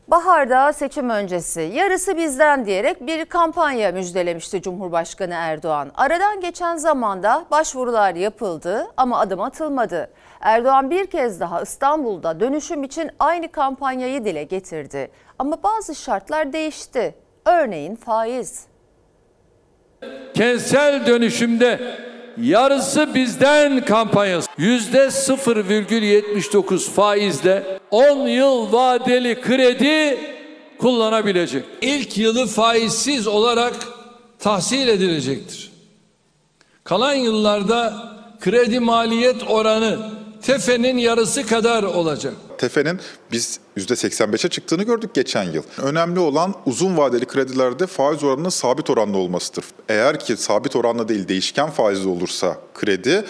Baharda 0.09 0.73
seçim 0.73 1.11
öncesi 1.11 1.61
yarısı 1.61 2.17
bizden 2.17 2.67
diyerek 2.67 3.07
bir 3.07 3.25
kampanya 3.25 3.93
müjdelemişti 3.93 4.63
Cumhurbaşkanı 4.63 5.35
Erdoğan. 5.35 5.91
Aradan 5.95 6.41
geçen 6.41 6.77
zamanda 6.77 7.45
başvurular 7.51 8.15
yapıldı 8.15 8.87
ama 8.97 9.19
adım 9.19 9.41
atılmadı. 9.41 10.11
Erdoğan 10.41 10.91
bir 10.91 11.07
kez 11.07 11.41
daha 11.41 11.63
İstanbul'da 11.63 12.41
dönüşüm 12.41 12.83
için 12.83 13.11
aynı 13.19 13.53
kampanyayı 13.53 14.25
dile 14.25 14.45
getirdi. 14.45 15.11
Ama 15.39 15.63
bazı 15.63 15.95
şartlar 15.95 16.53
değişti. 16.53 17.15
Örneğin 17.47 17.97
faiz. 17.97 18.67
Kentsel 20.35 21.07
dönüşümde 21.07 21.81
yarısı 22.43 23.15
bizden 23.15 23.85
kampanyası 23.85 24.49
yüzde 24.59 24.99
0,79 24.99 26.79
faizle 26.91 27.79
10 27.91 28.27
yıl 28.27 28.73
vadeli 28.73 29.41
kredi 29.41 30.19
kullanabilecek. 30.79 31.65
İlk 31.81 32.19
yılı 32.19 32.47
faizsiz 32.47 33.27
olarak 33.27 33.75
tahsil 34.39 34.89
edilecektir. 34.89 35.71
Kalan 36.85 37.15
yıllarda 37.15 37.95
kredi 38.41 38.81
maliyet 38.81 39.51
oranı 39.51 39.99
tefenin 40.43 40.99
yarısı 40.99 41.47
kadar 41.47 41.83
olacak. 41.83 42.35
Tefe'nin 42.61 43.01
biz 43.33 43.61
%85'e 43.77 44.49
çıktığını 44.49 44.83
gördük 44.83 45.15
geçen 45.15 45.43
yıl. 45.43 45.63
Önemli 45.83 46.19
olan 46.19 46.55
uzun 46.67 46.97
vadeli 46.97 47.27
kredilerde 47.27 47.87
faiz 47.87 48.25
oranının 48.25 48.49
sabit 48.49 48.91
oranlı 48.91 49.17
olmasıdır. 49.17 49.65
Eğer 49.89 50.21
ki 50.21 50.37
sabit 50.37 50.77
oranlı 50.77 51.09
değil 51.09 51.29
değişken 51.29 51.71
faizli 51.71 52.09
olursa 52.09 52.57
kredi 52.75 53.25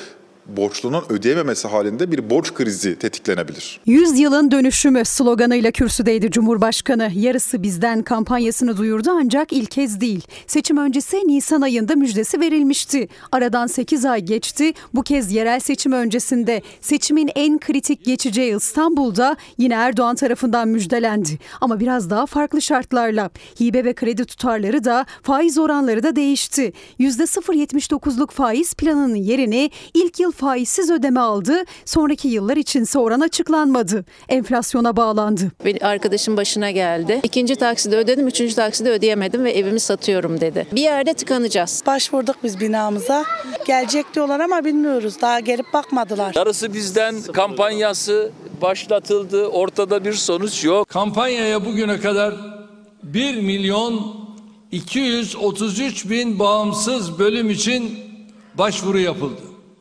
borçlunun 0.47 1.05
ödeyememesi 1.09 1.69
halinde 1.69 2.13
bir 2.13 2.31
borç 2.31 2.55
krizi 2.55 2.99
tetiklenebilir. 2.99 3.81
100 3.87 4.19
yılın 4.19 4.51
dönüşümü 4.51 5.05
sloganıyla 5.05 5.71
kürsüdeydi 5.71 6.31
Cumhurbaşkanı. 6.31 7.11
Yarısı 7.15 7.63
bizden 7.63 8.03
kampanyasını 8.03 8.77
duyurdu 8.77 9.11
ancak 9.13 9.53
ilk 9.53 9.71
kez 9.71 10.01
değil. 10.01 10.25
Seçim 10.47 10.77
öncesi 10.77 11.17
Nisan 11.17 11.61
ayında 11.61 11.95
müjdesi 11.95 12.41
verilmişti. 12.41 13.09
Aradan 13.33 13.67
8 13.67 14.05
ay 14.05 14.21
geçti. 14.21 14.73
Bu 14.95 15.03
kez 15.03 15.33
yerel 15.33 15.61
seçim 15.61 15.93
öncesinde 15.93 16.63
seçimin 16.81 17.31
en 17.35 17.59
kritik 17.59 18.05
geçeceği 18.05 18.57
İstanbul'da 18.57 19.37
yine 19.59 19.75
Erdoğan 19.75 20.17
tarafından 20.17 20.69
müjdelendi. 20.69 21.39
Ama 21.61 21.81
biraz 21.81 22.11
daha 22.11 22.27
farklı 22.27 22.63
şartlarla. 22.63 23.31
Hibe 23.61 23.85
ve 23.85 23.95
kredi 23.95 24.25
tutarları 24.25 24.85
da 24.85 25.07
faiz 25.23 25.59
oranları 25.59 26.03
da 26.03 26.17
değişti. 26.17 26.73
%0.79'luk 27.01 28.31
faiz 28.31 28.75
planının 28.75 29.15
yerini 29.15 29.71
ilk 29.95 30.21
yıl 30.21 30.33
faizsiz 30.41 30.91
ödeme 30.91 31.21
aldı. 31.21 31.65
Sonraki 31.85 32.29
yıllar 32.29 32.57
içinse 32.57 32.99
oran 32.99 33.21
açıklanmadı. 33.21 34.05
Enflasyona 34.29 34.97
bağlandı. 34.97 35.53
Bir 35.65 35.83
arkadaşım 35.83 36.37
başına 36.37 36.71
geldi. 36.71 37.21
İkinci 37.23 37.57
takside 37.57 37.97
ödedim, 37.97 38.29
üçüncü 38.29 38.55
takside 38.55 38.91
ödeyemedim 38.91 39.45
ve 39.45 39.53
evimi 39.53 39.81
satıyorum 39.81 40.41
dedi. 40.41 40.67
Bir 40.73 40.81
yerde 40.81 41.15
tıkanacağız. 41.15 41.83
Başvurduk 41.87 42.37
biz 42.43 42.61
binamıza. 42.61 43.25
Gelecek 43.67 44.15
diyorlar 44.15 44.41
ama 44.41 44.65
bilmiyoruz. 44.65 45.15
Daha 45.21 45.41
gelip 45.41 45.67
bakmadılar. 45.73 46.35
Yarısı 46.37 46.75
bizden 46.75 47.23
kampanyası 47.23 48.31
başlatıldı. 48.63 49.47
Ortada 49.47 50.05
bir 50.05 50.13
sonuç 50.13 50.65
yok. 50.65 50.89
Kampanyaya 50.89 51.65
bugüne 51.65 52.01
kadar 52.01 52.35
1 53.03 53.37
milyon 53.37 54.17
233 54.73 56.11
bin 56.11 56.39
bağımsız 56.39 57.19
bölüm 57.19 57.51
için 57.51 57.99
başvuru 58.55 58.99
yapıldı. 58.99 59.41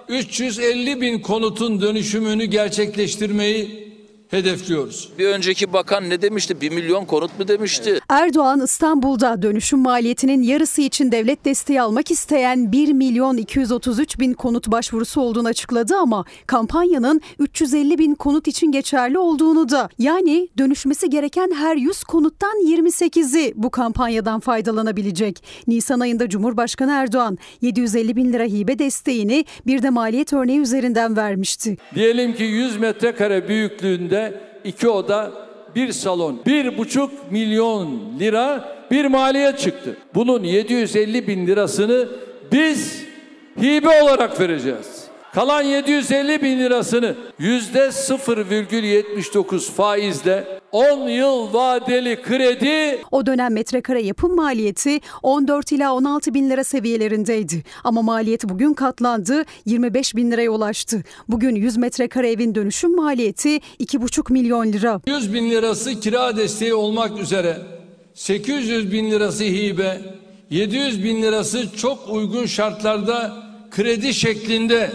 350 0.09 1.01
bin 1.01 1.19
konutun 1.19 1.81
dönüşümünü 1.81 2.45
gerçekleştirmeyi 2.45 3.88
hedefliyoruz. 4.29 5.09
Bir 5.19 5.27
önceki 5.27 5.73
bakan 5.73 6.09
ne 6.09 6.21
demişti? 6.21 6.61
1 6.61 6.69
milyon 6.69 7.05
konut 7.05 7.39
mu 7.39 7.47
demişti? 7.47 7.99
Erdoğan 8.09 8.61
İstanbul'da 8.61 9.41
dönüşüm 9.41 9.79
maliyetinin 9.79 10.41
yarısı 10.41 10.81
için 10.81 11.11
devlet 11.11 11.45
desteği 11.45 11.81
almak 11.81 12.11
isteyen 12.11 12.71
1 12.71 12.93
milyon 12.93 13.37
233 13.37 14.19
bin 14.19 14.33
konut 14.33 14.67
başvurusu 14.67 15.21
olduğunu 15.21 15.47
açıkladı 15.47 15.95
ama 15.95 16.25
kampanyanın 16.47 17.21
350 17.39 17.97
bin 17.97 18.15
konut 18.15 18.47
için 18.47 18.71
geçerli 18.71 19.17
olduğunu 19.17 19.69
da 19.69 19.89
yani 19.99 20.47
dönüşmesi 20.57 21.09
gereken 21.09 21.51
her 21.55 21.75
100 21.75 22.03
konuttan 22.03 22.57
28'i 22.67 23.53
bu 23.55 23.69
kampanyadan 23.69 24.39
faydalanabilecek. 24.39 25.43
Nisan 25.67 25.99
ayında 25.99 26.29
Cumhurbaşkanı 26.29 26.91
Erdoğan 26.91 27.37
750 27.61 28.15
bin 28.15 28.33
lira 28.33 28.43
hibe 28.43 28.79
desteğini 28.79 29.45
bir 29.67 29.83
de 29.83 29.89
maliyet 29.89 30.33
örneği 30.33 30.59
üzerinden 30.59 31.17
vermişti. 31.17 31.77
Diyelim 31.95 32.33
ki 32.33 32.43
100 32.43 32.77
metrekare 32.77 33.47
büyüklüğünde 33.47 34.18
iki 34.63 34.89
oda, 34.89 35.31
bir 35.75 35.91
salon, 35.91 36.41
bir 36.45 36.77
buçuk 36.77 37.31
milyon 37.31 37.99
lira 38.19 38.75
bir 38.91 39.05
maliyet 39.05 39.59
çıktı. 39.59 39.97
Bunun 40.15 40.43
750 40.43 41.27
bin 41.27 41.47
lirasını 41.47 42.07
biz 42.51 43.03
hibe 43.61 44.03
olarak 44.03 44.39
vereceğiz. 44.39 45.08
Kalan 45.39 45.63
750 45.63 46.41
bin 46.41 46.59
lirasını 46.59 47.15
yüzde 47.39 47.79
0,79 47.79 49.71
faizle 49.71 50.59
10 50.71 51.09
yıl 51.09 51.53
vadeli 51.53 52.21
kredi 52.21 53.01
O 53.11 53.25
dönem 53.25 53.53
metrekare 53.53 54.01
yapım 54.01 54.35
maliyeti 54.35 54.99
14 55.23 55.71
ila 55.71 55.93
16 55.93 56.33
bin 56.33 56.49
lira 56.49 56.63
seviyelerindeydi. 56.63 57.63
Ama 57.83 58.01
maliyet 58.01 58.43
bugün 58.49 58.73
katlandı 58.73 59.43
25 59.65 60.15
bin 60.15 60.31
liraya 60.31 60.49
ulaştı. 60.49 61.03
Bugün 61.27 61.55
100 61.55 61.77
metrekare 61.77 62.31
evin 62.31 62.55
dönüşüm 62.55 62.95
maliyeti 62.95 63.57
2,5 63.79 64.33
milyon 64.33 64.73
lira. 64.73 65.01
100 65.07 65.33
bin 65.33 65.51
lirası 65.51 65.99
kira 65.99 66.37
desteği 66.37 66.73
olmak 66.73 67.19
üzere 67.19 67.57
800 68.13 68.91
bin 68.91 69.11
lirası 69.11 69.43
hibe, 69.43 70.01
700 70.49 71.03
bin 71.03 71.21
lirası 71.21 71.75
çok 71.77 72.09
uygun 72.09 72.45
şartlarda 72.45 73.33
kredi 73.71 74.13
şeklinde 74.13 74.91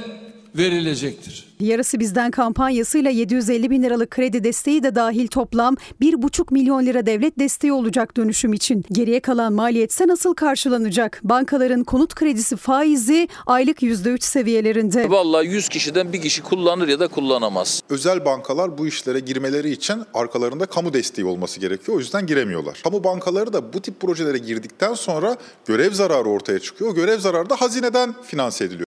verilecektir. 0.58 1.54
Yarısı 1.60 2.00
bizden 2.00 2.30
kampanyasıyla 2.30 3.10
750 3.10 3.70
bin 3.70 3.82
liralık 3.82 4.10
kredi 4.10 4.44
desteği 4.44 4.82
de 4.82 4.94
dahil 4.94 5.26
toplam 5.26 5.74
1,5 6.00 6.52
milyon 6.54 6.86
lira 6.86 7.06
devlet 7.06 7.38
desteği 7.38 7.72
olacak 7.72 8.16
dönüşüm 8.16 8.52
için. 8.52 8.84
Geriye 8.92 9.20
kalan 9.20 9.52
maliyetse 9.52 10.08
nasıl 10.08 10.34
karşılanacak? 10.34 11.20
Bankaların 11.24 11.84
konut 11.84 12.14
kredisi 12.14 12.56
faizi 12.56 13.28
aylık 13.46 13.82
%3 13.82 14.22
seviyelerinde. 14.24 15.10
Vallahi 15.10 15.46
100 15.46 15.68
kişiden 15.68 16.12
bir 16.12 16.22
kişi 16.22 16.42
kullanır 16.42 16.88
ya 16.88 17.00
da 17.00 17.08
kullanamaz. 17.08 17.82
Özel 17.88 18.24
bankalar 18.24 18.78
bu 18.78 18.86
işlere 18.86 19.20
girmeleri 19.20 19.70
için 19.70 20.02
arkalarında 20.14 20.66
kamu 20.66 20.92
desteği 20.92 21.24
olması 21.24 21.60
gerekiyor. 21.60 21.96
O 21.96 22.00
yüzden 22.00 22.26
giremiyorlar. 22.26 22.80
Kamu 22.84 23.04
bankaları 23.04 23.52
da 23.52 23.72
bu 23.72 23.82
tip 23.82 24.00
projelere 24.00 24.38
girdikten 24.38 24.94
sonra 24.94 25.36
görev 25.66 25.92
zararı 25.92 26.28
ortaya 26.28 26.58
çıkıyor. 26.58 26.90
O 26.90 26.94
görev 26.94 27.18
zararı 27.18 27.50
da 27.50 27.56
hazineden 27.56 28.14
finanse 28.22 28.64
ediliyor. 28.64 28.83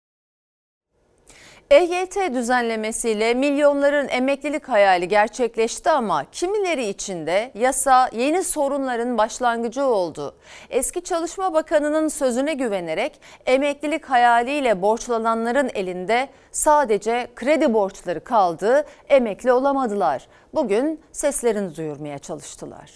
EYT 1.72 2.34
düzenlemesiyle 2.34 3.34
milyonların 3.34 4.08
emeklilik 4.10 4.70
hayali 4.70 5.08
gerçekleşti 5.08 5.90
ama 5.90 6.26
kimileri 6.32 6.86
için 6.86 7.28
de 7.28 7.52
yasa 7.56 8.10
yeni 8.14 8.44
sorunların 8.44 9.18
başlangıcı 9.18 9.84
oldu. 9.86 10.36
Eski 10.70 11.02
Çalışma 11.04 11.54
Bakanı'nın 11.54 12.08
sözüne 12.08 12.54
güvenerek 12.54 13.20
emeklilik 13.46 14.06
hayaliyle 14.06 14.82
borçlananların 14.82 15.70
elinde 15.74 16.28
sadece 16.52 17.28
kredi 17.36 17.74
borçları 17.74 18.24
kaldı, 18.24 18.86
emekli 19.10 19.52
olamadılar. 19.52 20.28
Bugün 20.54 21.02
seslerini 21.12 21.76
duyurmaya 21.76 22.20
çalıştılar. 22.20 22.92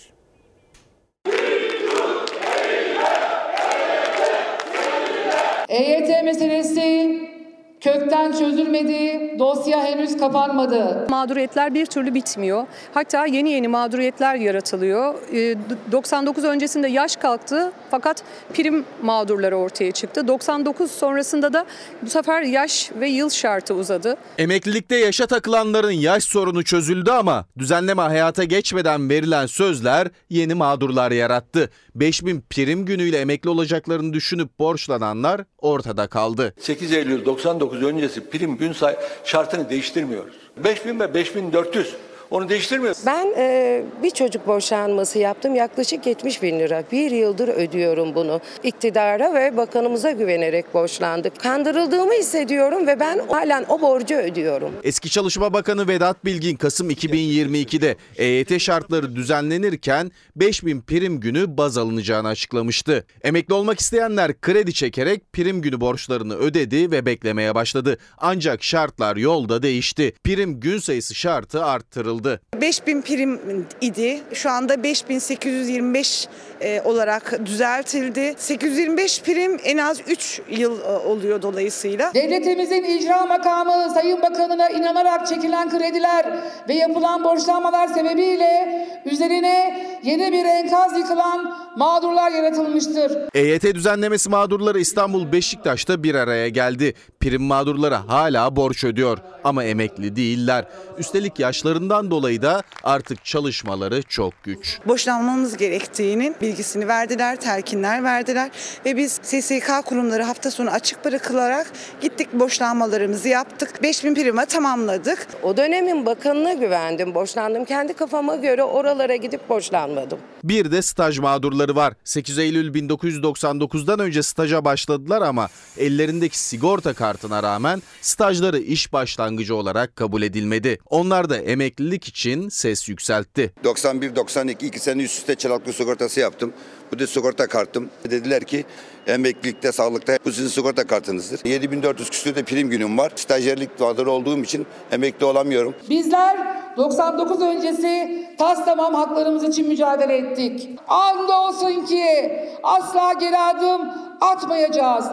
EYT 5.70 6.24
meselesi 6.24 7.37
kökten 7.82 8.32
çözülmedi, 8.32 9.36
dosya 9.40 9.84
henüz 9.84 10.18
kapanmadı. 10.18 11.08
Mağduriyetler 11.10 11.74
bir 11.74 11.86
türlü 11.86 12.14
bitmiyor. 12.14 12.68
Hatta 12.94 13.26
yeni 13.26 13.50
yeni 13.50 13.68
mağduriyetler 13.68 14.36
yaratılıyor. 14.36 15.16
Ee, 15.34 15.56
99 15.92 16.44
öncesinde 16.44 16.88
yaş 16.88 17.16
kalktı 17.16 17.72
fakat 17.92 18.24
prim 18.54 18.86
mağdurları 19.02 19.56
ortaya 19.56 19.92
çıktı. 19.92 20.28
99 20.28 20.92
sonrasında 20.92 21.54
da 21.54 21.66
bu 22.02 22.10
sefer 22.10 22.42
yaş 22.42 22.92
ve 23.00 23.10
yıl 23.10 23.30
şartı 23.30 23.74
uzadı. 23.74 24.18
Emeklilikte 24.38 24.96
yaşa 24.96 25.28
takılanların 25.28 25.92
yaş 25.92 26.24
sorunu 26.24 26.64
çözüldü 26.64 27.12
ama 27.12 27.46
düzenleme 27.58 28.02
hayata 28.02 28.44
geçmeden 28.44 29.10
verilen 29.10 29.46
sözler 29.46 30.08
yeni 30.30 30.54
mağdurlar 30.54 31.12
yarattı. 31.12 31.70
5000 31.96 32.44
prim 32.50 32.86
günüyle 32.86 33.18
emekli 33.18 33.50
olacaklarını 33.50 34.14
düşünüp 34.14 34.60
borçlananlar 34.60 35.42
ortada 35.58 36.08
kaldı. 36.08 36.54
8 36.60 36.94
Eylül 36.94 37.26
99 37.26 37.67
öncesi 37.76 38.30
prim 38.30 38.58
gün 38.58 38.74
say 38.74 38.96
şartını 39.24 39.70
değiştirmiyoruz. 39.70 40.34
5000 40.58 41.00
ve 41.00 41.14
5400 41.14 41.96
Onu 42.32 42.50
değiştirmiyor. 42.50 42.96
Ben 43.06 43.34
e, 43.38 43.84
bir 44.04 44.10
çocuk 44.10 44.48
boşanması 44.48 45.20
yaptım. 45.20 45.56
Yaklaşık 45.56 46.06
70 46.06 46.44
bin 46.44 46.60
lira. 46.60 46.84
Bir 46.92 47.12
yıldır 47.12 47.48
ödüyorum 47.48 48.16
bunu. 48.16 48.42
İktidara 48.64 49.34
ve 49.34 49.58
bakanımıza 49.58 50.12
güvenerek 50.12 50.74
borçlandık. 50.74 51.40
Kandırıldığımı 51.40 52.14
hissediyorum 52.14 52.88
ve 52.88 53.00
ben 53.00 53.20
halen 53.28 53.66
o 53.70 53.82
borcu 53.82 54.16
ödüyorum. 54.16 54.72
Eski 54.84 55.10
Çalışma 55.10 55.54
Bakanı 55.54 55.88
Vedat 55.88 56.26
Bilgin 56.26 56.56
Kasım 56.56 56.90
2022'de 56.92 57.96
EYT 58.18 58.62
şartları 58.62 59.16
düzenlenirken 59.16 60.12
5000 60.36 60.82
prim 60.82 61.20
günü 61.20 61.58
baz 61.58 61.78
alınacağını 61.78 62.28
açıklamıştı. 62.28 63.06
Emekli 63.24 63.54
olmak 63.54 63.80
isteyenler 63.80 64.42
kredi 64.42 64.74
çekerek 64.74 65.34
prim 65.34 65.62
günü 65.62 65.82
borçlarını 65.82 66.36
ödedi 66.36 66.92
ve 66.92 67.06
beklemeye 67.06 67.56
başladı. 67.56 67.98
Ancak 68.18 68.64
şartlar 68.64 69.16
yolda 69.16 69.64
değişti. 69.64 70.14
Prim 70.24 70.60
gün 70.60 70.78
sayısı 70.78 71.16
şartı 71.16 71.66
arttırıldı. 71.66 72.17
5000 72.62 73.02
prim 73.02 73.40
idi. 73.82 74.22
Şu 74.34 74.50
anda 74.50 74.84
5825 74.84 76.28
e, 76.62 76.82
olarak 76.82 77.46
düzeltildi. 77.46 78.34
825 78.38 79.22
prim 79.22 79.60
en 79.64 79.78
az 79.78 80.00
3 80.08 80.42
yıl 80.50 80.82
e, 80.82 80.84
oluyor 80.84 81.42
dolayısıyla. 81.42 82.14
Devletimizin 82.14 82.84
icra 82.84 83.26
makamı 83.26 83.94
Sayın 83.94 84.22
Bakanı'na 84.22 84.70
inanarak 84.70 85.28
çekilen 85.28 85.70
krediler 85.70 86.26
ve 86.70 86.74
yapılan 86.74 87.24
borçlanmalar 87.24 87.88
sebebiyle 87.88 88.88
üzerine 89.06 89.88
yeni 90.04 90.32
bir 90.32 90.46
enkaz 90.46 90.98
yıkılan 90.98 91.58
mağdurlar 91.78 92.32
yaratılmıştır. 92.32 93.12
EYT 93.34 93.64
düzenlemesi 93.64 94.30
mağdurları 94.30 94.80
İstanbul 94.80 95.32
Beşiktaş'ta 95.32 96.04
bir 96.04 96.16
araya 96.16 96.50
geldi. 96.50 96.94
Prim 97.20 97.44
mağdurları 97.44 97.96
hala 97.96 98.56
borç 98.56 98.84
ödüyor 98.84 99.18
ama 99.44 99.64
emekli 99.64 100.16
değiller. 100.16 100.66
Üstelik 100.98 101.40
yaşlarından 101.40 102.07
dolayı 102.12 102.42
da 102.42 102.64
artık 102.84 103.26
çalışmaları 103.26 104.04
çok 104.04 104.44
güç. 104.44 104.80
Boşlanmamız 104.86 105.58
gerektiğinin 105.58 106.36
bilgisini 106.42 106.88
verdiler, 106.88 107.36
telkinler 107.36 108.04
verdiler 108.04 108.52
ve 108.86 108.98
biz 108.98 109.20
SSK 109.24 109.86
kurumları 109.86 110.24
hafta 110.24 110.52
sonu 110.52 110.70
açık 110.70 111.06
bırakılarak 111.06 111.72
gittik 112.02 112.34
boşlanmalarımızı 112.34 113.28
yaptık. 113.28 113.84
5000 113.84 114.16
prime 114.16 114.46
tamamladık. 114.46 115.28
O 115.44 115.58
dönemin 115.58 116.06
bakanına 116.06 116.54
güvendim, 116.54 117.16
borçlandım. 117.16 117.66
Kendi 117.66 117.94
kafama 117.94 118.36
göre 118.36 118.64
oralara 118.64 119.16
gidip 119.16 119.50
borçlanmadım. 119.50 120.20
Bir 120.44 120.72
de 120.72 120.82
staj 120.82 121.20
mağdurları 121.20 121.76
var. 121.76 121.94
8 122.04 122.38
Eylül 122.38 122.74
1999'dan 122.74 124.00
önce 124.00 124.24
staja 124.24 124.66
başladılar 124.66 125.22
ama 125.22 125.50
ellerindeki 125.78 126.40
sigorta 126.40 126.94
kartına 126.94 127.44
rağmen 127.44 127.82
stajları 128.02 128.60
iş 128.60 128.94
başlangıcı 128.94 129.56
olarak 129.56 129.96
kabul 129.96 130.22
edilmedi. 130.22 130.80
Onlar 130.90 131.30
da 131.30 131.38
emeklilik 131.38 131.97
için 132.06 132.50
ses 132.50 132.90
yükseltti. 132.90 133.54
91-92 133.64 134.66
iki 134.66 134.80
sene 134.80 135.04
üst 135.04 135.18
üste 135.18 135.36
çalaklı 135.36 135.74
sigortası 135.74 136.20
yaptım. 136.20 136.54
Bu 136.92 137.00
da 137.00 137.08
sigorta 137.08 137.48
kartım. 137.48 137.90
Dediler 138.04 138.44
ki 138.44 138.66
emeklilikte, 139.08 139.72
sağlıkta 139.72 140.18
bu 140.26 140.32
sizin 140.32 140.48
sigorta 140.50 140.88
kartınızdır. 140.88 141.40
7400 141.46 142.10
küsür 142.10 142.36
de 142.36 142.44
prim 142.44 142.70
günüm 142.70 142.98
var. 142.98 143.12
Stajyerlik 143.16 143.80
mağduru 143.80 144.12
olduğum 144.12 144.44
için 144.44 144.68
emekli 144.92 145.26
olamıyorum. 145.26 145.76
Bizler 145.90 146.38
99 146.78 147.42
öncesi 147.42 148.26
tas 148.38 148.66
tamam 148.66 148.94
haklarımız 148.94 149.44
için 149.44 149.68
mücadele 149.68 150.18
ettik. 150.18 150.70
Andolsun 150.88 151.86
ki 151.86 152.32
asla 152.64 153.14
geri 153.14 153.38
adım 153.38 153.82
atmayacağız. 154.22 155.06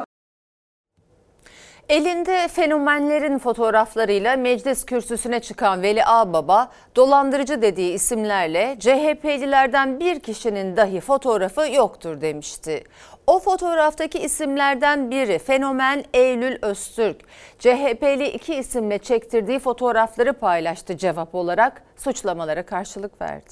Elinde 1.89 2.49
fenomenlerin 2.49 3.39
fotoğraflarıyla 3.39 4.37
meclis 4.37 4.87
kürsüsüne 4.87 5.41
çıkan 5.41 5.83
Veli 5.83 6.05
Ağbaba, 6.05 6.71
dolandırıcı 6.97 7.63
dediği 7.63 7.93
isimlerle 7.93 8.77
CHP'lilerden 8.81 10.01
bir 10.01 10.21
kişinin 10.21 10.77
dahi 10.77 11.01
fotoğrafı 11.01 11.73
yoktur 11.73 12.21
demişti. 12.21 12.85
O 13.27 13.39
fotoğraftaki 13.39 14.19
isimlerden 14.19 15.11
biri 15.11 15.39
fenomen 15.39 16.05
Eylül 16.15 16.57
Öztürk. 16.63 17.17
CHP'li 17.59 18.29
iki 18.29 18.55
isimle 18.55 18.99
çektirdiği 18.99 19.59
fotoğrafları 19.59 20.33
paylaştı 20.33 20.97
cevap 20.97 21.35
olarak 21.35 21.83
suçlamalara 21.97 22.67
karşılık 22.67 23.21
verdi. 23.21 23.51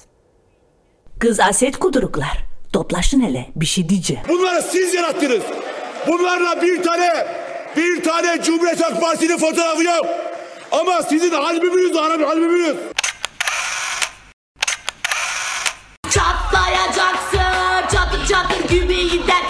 Kız 1.18 1.40
aset 1.40 1.76
kuduruklar. 1.76 2.44
Toplaşın 2.72 3.20
hele 3.20 3.46
bir 3.56 3.66
şey 3.66 3.88
diyeceğim. 3.88 4.22
Bunları 4.28 4.62
siz 4.62 4.94
yarattınız. 4.94 5.42
Bunlarla 6.08 6.62
bir 6.62 6.82
tane 6.82 7.26
bir 7.76 8.02
tane 8.02 8.42
Cumhuriyet 8.42 8.82
Halk 8.82 9.00
Partisi'nin 9.00 9.38
fotoğrafı 9.38 9.84
yok. 9.84 10.06
Ama 10.72 11.02
sizin 11.02 11.30
albümünüz 11.32 11.96
albümünüz. 12.20 12.76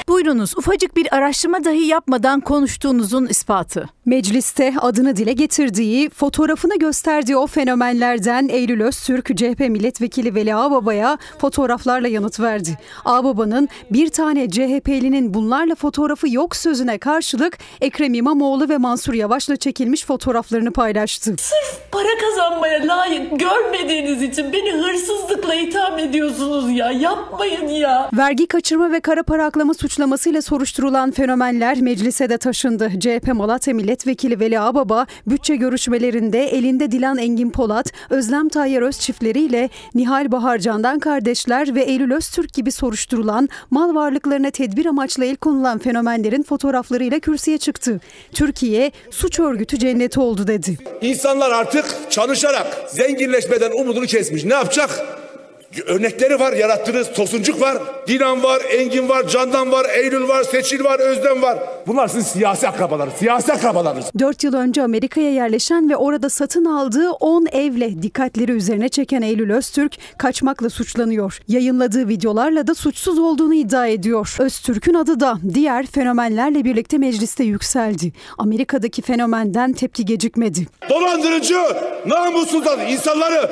Buyurunuz 0.08 0.56
ufacık 0.56 0.96
bir 0.96 1.14
araştırma 1.14 1.64
dahi 1.64 1.86
yapmadan 1.86 2.40
konuştuğunuzun 2.40 3.26
ispatı. 3.26 3.88
Mecliste 4.06 4.74
adını 4.80 5.16
dile 5.16 5.32
getirdiği, 5.32 6.10
fotoğrafını 6.10 6.78
gösterdiği 6.78 7.36
o 7.36 7.46
fenomenlerden 7.46 8.48
Eylül 8.48 8.80
Öztürk, 8.80 9.26
CHP 9.36 9.60
milletvekili 9.60 10.34
Veli 10.34 10.54
Ağbaba'ya 10.54 11.18
fotoğraflarla 11.38 12.08
yanıt 12.08 12.40
verdi. 12.40 12.78
Ağbaba'nın 13.04 13.68
bir 13.90 14.08
tane 14.08 14.50
CHP'linin 14.50 15.34
bunlarla 15.34 15.74
fotoğrafı 15.74 16.28
yok 16.30 16.56
sözüne 16.56 16.98
karşılık 16.98 17.58
Ekrem 17.80 18.14
İmamoğlu 18.14 18.68
ve 18.68 18.78
Mansur 18.78 19.14
Yavaş'la 19.14 19.56
çekilmiş 19.56 20.04
fotoğraflarını 20.04 20.72
paylaştı. 20.72 21.34
Sırf 21.38 21.90
para 21.92 22.18
kazanmaya 22.20 22.86
layık 22.88 23.40
görmediğiniz 23.40 24.22
için 24.22 24.52
beni 24.52 24.72
hırsızlıkla 24.72 25.54
itham 25.54 25.98
ediyorsunuz 25.98 26.70
ya. 26.70 26.90
Yapmayın 26.90 27.68
ya. 27.68 28.10
Vergi 28.16 28.46
kaçırma 28.46 28.92
ve 28.92 29.00
kara 29.00 29.22
para 29.22 29.46
aklama 29.46 29.74
suçlamasıyla 29.92 30.42
soruşturulan 30.42 31.10
fenomenler 31.10 31.80
meclise 31.80 32.28
de 32.28 32.38
taşındı. 32.38 32.90
CHP 33.00 33.34
Malatya 33.34 33.74
Milletvekili 33.74 34.40
Veli 34.40 34.60
Ağbaba 34.60 35.06
bütçe 35.26 35.56
görüşmelerinde 35.56 36.44
elinde 36.44 36.92
Dilan 36.92 37.18
Engin 37.18 37.50
Polat, 37.50 37.92
Özlem 38.10 38.48
Tayyar 38.48 38.82
Öz 38.82 38.98
çiftleriyle 38.98 39.70
Nihal 39.94 40.32
Baharcan'dan 40.32 40.98
kardeşler 40.98 41.74
ve 41.74 41.82
Eylül 41.82 42.12
Öztürk 42.12 42.54
gibi 42.54 42.72
soruşturulan 42.72 43.48
mal 43.70 43.94
varlıklarına 43.94 44.50
tedbir 44.50 44.86
amaçlı 44.86 45.24
el 45.24 45.36
konulan 45.36 45.78
fenomenlerin 45.78 46.42
fotoğraflarıyla 46.42 47.20
kürsüye 47.20 47.58
çıktı. 47.58 48.00
Türkiye 48.32 48.92
suç 49.10 49.40
örgütü 49.40 49.78
cenneti 49.78 50.20
oldu 50.20 50.46
dedi. 50.46 50.78
İnsanlar 51.00 51.50
artık 51.50 51.84
çalışarak 52.10 52.66
zenginleşmeden 52.88 53.70
umudunu 53.70 54.06
kesmiş. 54.06 54.44
Ne 54.44 54.54
yapacak? 54.54 55.21
Örnekleri 55.86 56.40
var, 56.40 56.52
yarattığınız 56.52 57.12
Tosuncuk 57.12 57.60
var, 57.60 57.78
Dilan 58.06 58.42
var, 58.42 58.62
Engin 58.78 59.08
var, 59.08 59.28
Candan 59.28 59.72
var, 59.72 59.86
Eylül 59.96 60.28
var, 60.28 60.42
Seçil 60.44 60.84
var, 60.84 60.98
Özlem 60.98 61.42
var. 61.42 61.58
Bunlar 61.86 62.08
sizin 62.08 62.24
siyasi 62.24 62.68
akrabaları, 62.68 63.10
siyasi 63.18 63.52
akrabalarınız. 63.52 64.06
4 64.18 64.44
yıl 64.44 64.54
önce 64.54 64.82
Amerika'ya 64.82 65.30
yerleşen 65.30 65.90
ve 65.90 65.96
orada 65.96 66.30
satın 66.30 66.64
aldığı 66.64 67.10
10 67.10 67.46
evle 67.52 68.02
dikkatleri 68.02 68.52
üzerine 68.52 68.88
çeken 68.88 69.22
Eylül 69.22 69.52
Öztürk 69.52 69.98
kaçmakla 70.18 70.70
suçlanıyor. 70.70 71.38
Yayınladığı 71.48 72.08
videolarla 72.08 72.66
da 72.66 72.74
suçsuz 72.74 73.18
olduğunu 73.18 73.54
iddia 73.54 73.86
ediyor. 73.86 74.36
Öztürk'ün 74.38 74.94
adı 74.94 75.20
da 75.20 75.38
diğer 75.54 75.86
fenomenlerle 75.86 76.64
birlikte 76.64 76.98
mecliste 76.98 77.44
yükseldi. 77.44 78.12
Amerika'daki 78.38 79.02
fenomenden 79.02 79.72
tepki 79.72 80.04
gecikmedi. 80.04 80.66
Dolandırıcı, 80.90 81.56
namussuz 82.06 82.64
insanları 82.90 83.50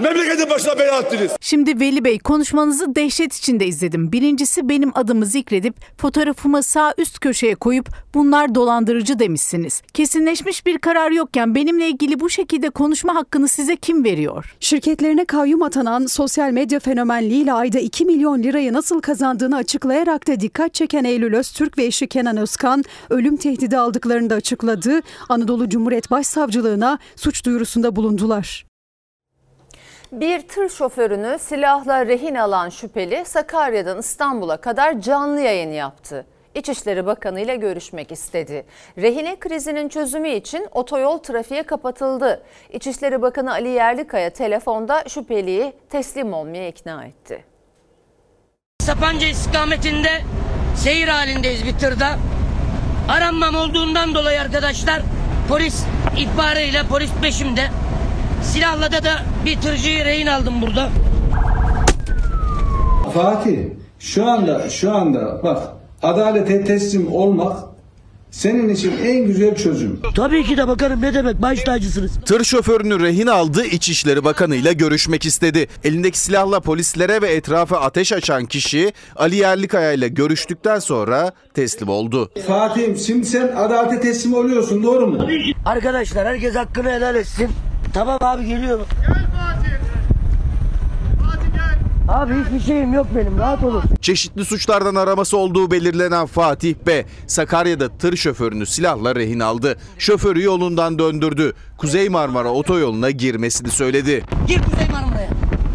memleketin 0.00 0.50
başına 0.50 0.78
bela 0.78 0.96
attınız. 0.96 1.30
Şimdi 1.40 1.59
Veli 1.66 2.04
Bey 2.04 2.18
konuşmanızı 2.18 2.94
dehşet 2.94 3.34
içinde 3.34 3.66
izledim. 3.66 4.12
Birincisi 4.12 4.68
benim 4.68 4.90
adımı 4.94 5.26
zikredip 5.26 5.74
fotoğrafımı 5.98 6.62
sağ 6.62 6.94
üst 6.98 7.20
köşeye 7.20 7.54
koyup 7.54 7.88
bunlar 8.14 8.54
dolandırıcı 8.54 9.18
demişsiniz. 9.18 9.82
Kesinleşmiş 9.94 10.66
bir 10.66 10.78
karar 10.78 11.10
yokken 11.10 11.54
benimle 11.54 11.88
ilgili 11.88 12.20
bu 12.20 12.30
şekilde 12.30 12.70
konuşma 12.70 13.14
hakkını 13.14 13.48
size 13.48 13.76
kim 13.76 14.04
veriyor? 14.04 14.56
Şirketlerine 14.60 15.24
kayyum 15.24 15.62
atanan 15.62 16.06
sosyal 16.06 16.50
medya 16.50 16.80
fenomenliğiyle 16.80 17.52
ayda 17.52 17.78
2 17.78 18.04
milyon 18.04 18.42
lirayı 18.42 18.72
nasıl 18.72 19.00
kazandığını 19.00 19.56
açıklayarak 19.56 20.28
da 20.28 20.40
dikkat 20.40 20.74
çeken 20.74 21.04
Eylül 21.04 21.34
Öztürk 21.34 21.78
ve 21.78 21.84
eşi 21.84 22.06
Kenan 22.06 22.36
Özkan 22.36 22.84
ölüm 23.10 23.36
tehdidi 23.36 23.78
aldıklarını 23.78 24.30
da 24.30 24.34
açıkladı. 24.34 25.00
Anadolu 25.28 25.68
Cumhuriyet 25.68 26.10
Başsavcılığına 26.10 26.98
suç 27.16 27.44
duyurusunda 27.44 27.96
bulundular. 27.96 28.69
Bir 30.12 30.48
tır 30.48 30.68
şoförünü 30.68 31.38
silahla 31.38 32.06
rehin 32.06 32.34
alan 32.34 32.68
şüpheli 32.68 33.24
Sakarya'dan 33.24 33.98
İstanbul'a 33.98 34.56
kadar 34.56 35.00
canlı 35.00 35.40
yayın 35.40 35.70
yaptı. 35.70 36.26
İçişleri 36.54 37.06
Bakanı 37.06 37.40
ile 37.40 37.56
görüşmek 37.56 38.12
istedi. 38.12 38.66
Rehine 38.98 39.38
krizinin 39.38 39.88
çözümü 39.88 40.28
için 40.28 40.66
otoyol 40.72 41.18
trafiğe 41.18 41.62
kapatıldı. 41.62 42.42
İçişleri 42.72 43.22
Bakanı 43.22 43.52
Ali 43.52 43.68
Yerlikaya 43.68 44.30
telefonda 44.30 45.04
şüpheliyi 45.08 45.72
teslim 45.90 46.32
olmaya 46.32 46.68
ikna 46.68 47.04
etti. 47.04 47.44
Sapanca 48.80 49.26
istikametinde 49.26 50.10
seyir 50.76 51.08
halindeyiz 51.08 51.66
bir 51.66 51.78
tırda. 51.78 52.08
Aranmam 53.08 53.54
olduğundan 53.54 54.14
dolayı 54.14 54.40
arkadaşlar 54.40 55.02
polis 55.48 55.84
ihbarıyla 56.16 56.86
polis 56.88 57.10
peşimde. 57.22 57.62
Silahla 58.42 58.92
da, 58.92 59.04
da 59.04 59.12
bir 59.44 59.60
tırcıyı 59.60 60.04
rehin 60.04 60.26
aldım 60.26 60.54
burada. 60.62 60.88
Fatih 63.14 63.58
şu 63.98 64.26
anda 64.30 64.68
şu 64.70 64.96
anda 64.96 65.42
bak 65.42 65.58
adalete 66.02 66.64
teslim 66.64 67.12
olmak 67.12 67.69
senin 68.30 68.68
için 68.68 68.92
en 69.04 69.24
güzel 69.24 69.56
çözüm. 69.56 70.00
Tabii 70.14 70.44
ki 70.44 70.56
de 70.56 70.68
bakarım 70.68 71.02
ne 71.02 71.14
demek 71.14 71.42
baş 71.42 71.62
tacısınız. 71.64 72.12
Tır 72.26 72.44
şoförünü 72.44 73.00
rehin 73.00 73.26
aldı, 73.26 73.64
İçişleri 73.64 74.24
Bakanı 74.24 74.56
ile 74.56 74.72
görüşmek 74.72 75.26
istedi. 75.26 75.66
Elindeki 75.84 76.18
silahla 76.18 76.60
polislere 76.60 77.22
ve 77.22 77.28
etrafa 77.32 77.76
ateş 77.80 78.12
açan 78.12 78.46
kişi 78.46 78.92
Ali 79.16 79.36
Yerlikaya 79.36 79.92
ile 79.92 80.08
görüştükten 80.08 80.78
sonra 80.78 81.32
teslim 81.54 81.88
oldu. 81.88 82.30
Fatih'im 82.46 82.96
şimdi 82.96 83.26
sen 83.26 83.48
adalete 83.56 84.00
teslim 84.00 84.34
oluyorsun 84.34 84.82
doğru 84.82 85.06
mu? 85.06 85.26
Arkadaşlar 85.66 86.26
herkes 86.26 86.54
hakkını 86.54 86.90
helal 86.90 87.14
etsin. 87.14 87.48
Tamam 87.94 88.18
abi 88.20 88.46
geliyorum. 88.46 88.86
Abi 92.10 92.34
hiçbir 92.44 92.60
şeyim 92.66 92.92
yok 92.92 93.06
benim 93.16 93.38
rahat 93.38 93.64
olun. 93.64 93.82
Çeşitli 94.00 94.44
suçlardan 94.44 94.94
araması 94.94 95.36
olduğu 95.36 95.70
belirlenen 95.70 96.26
Fatih 96.26 96.74
B. 96.86 97.04
Sakarya'da 97.26 97.88
tır 97.88 98.16
şoförünü 98.16 98.66
silahla 98.66 99.14
rehin 99.14 99.40
aldı. 99.40 99.76
Şoförü 99.98 100.42
yolundan 100.42 100.98
döndürdü. 100.98 101.52
Kuzey 101.78 102.08
Marmara 102.08 102.48
otoyoluna 102.48 103.10
girmesini 103.10 103.70
söyledi. 103.70 104.24
Gir 104.48 104.62
Kuzey 104.62 104.88
Marmara'ya. 104.92 105.28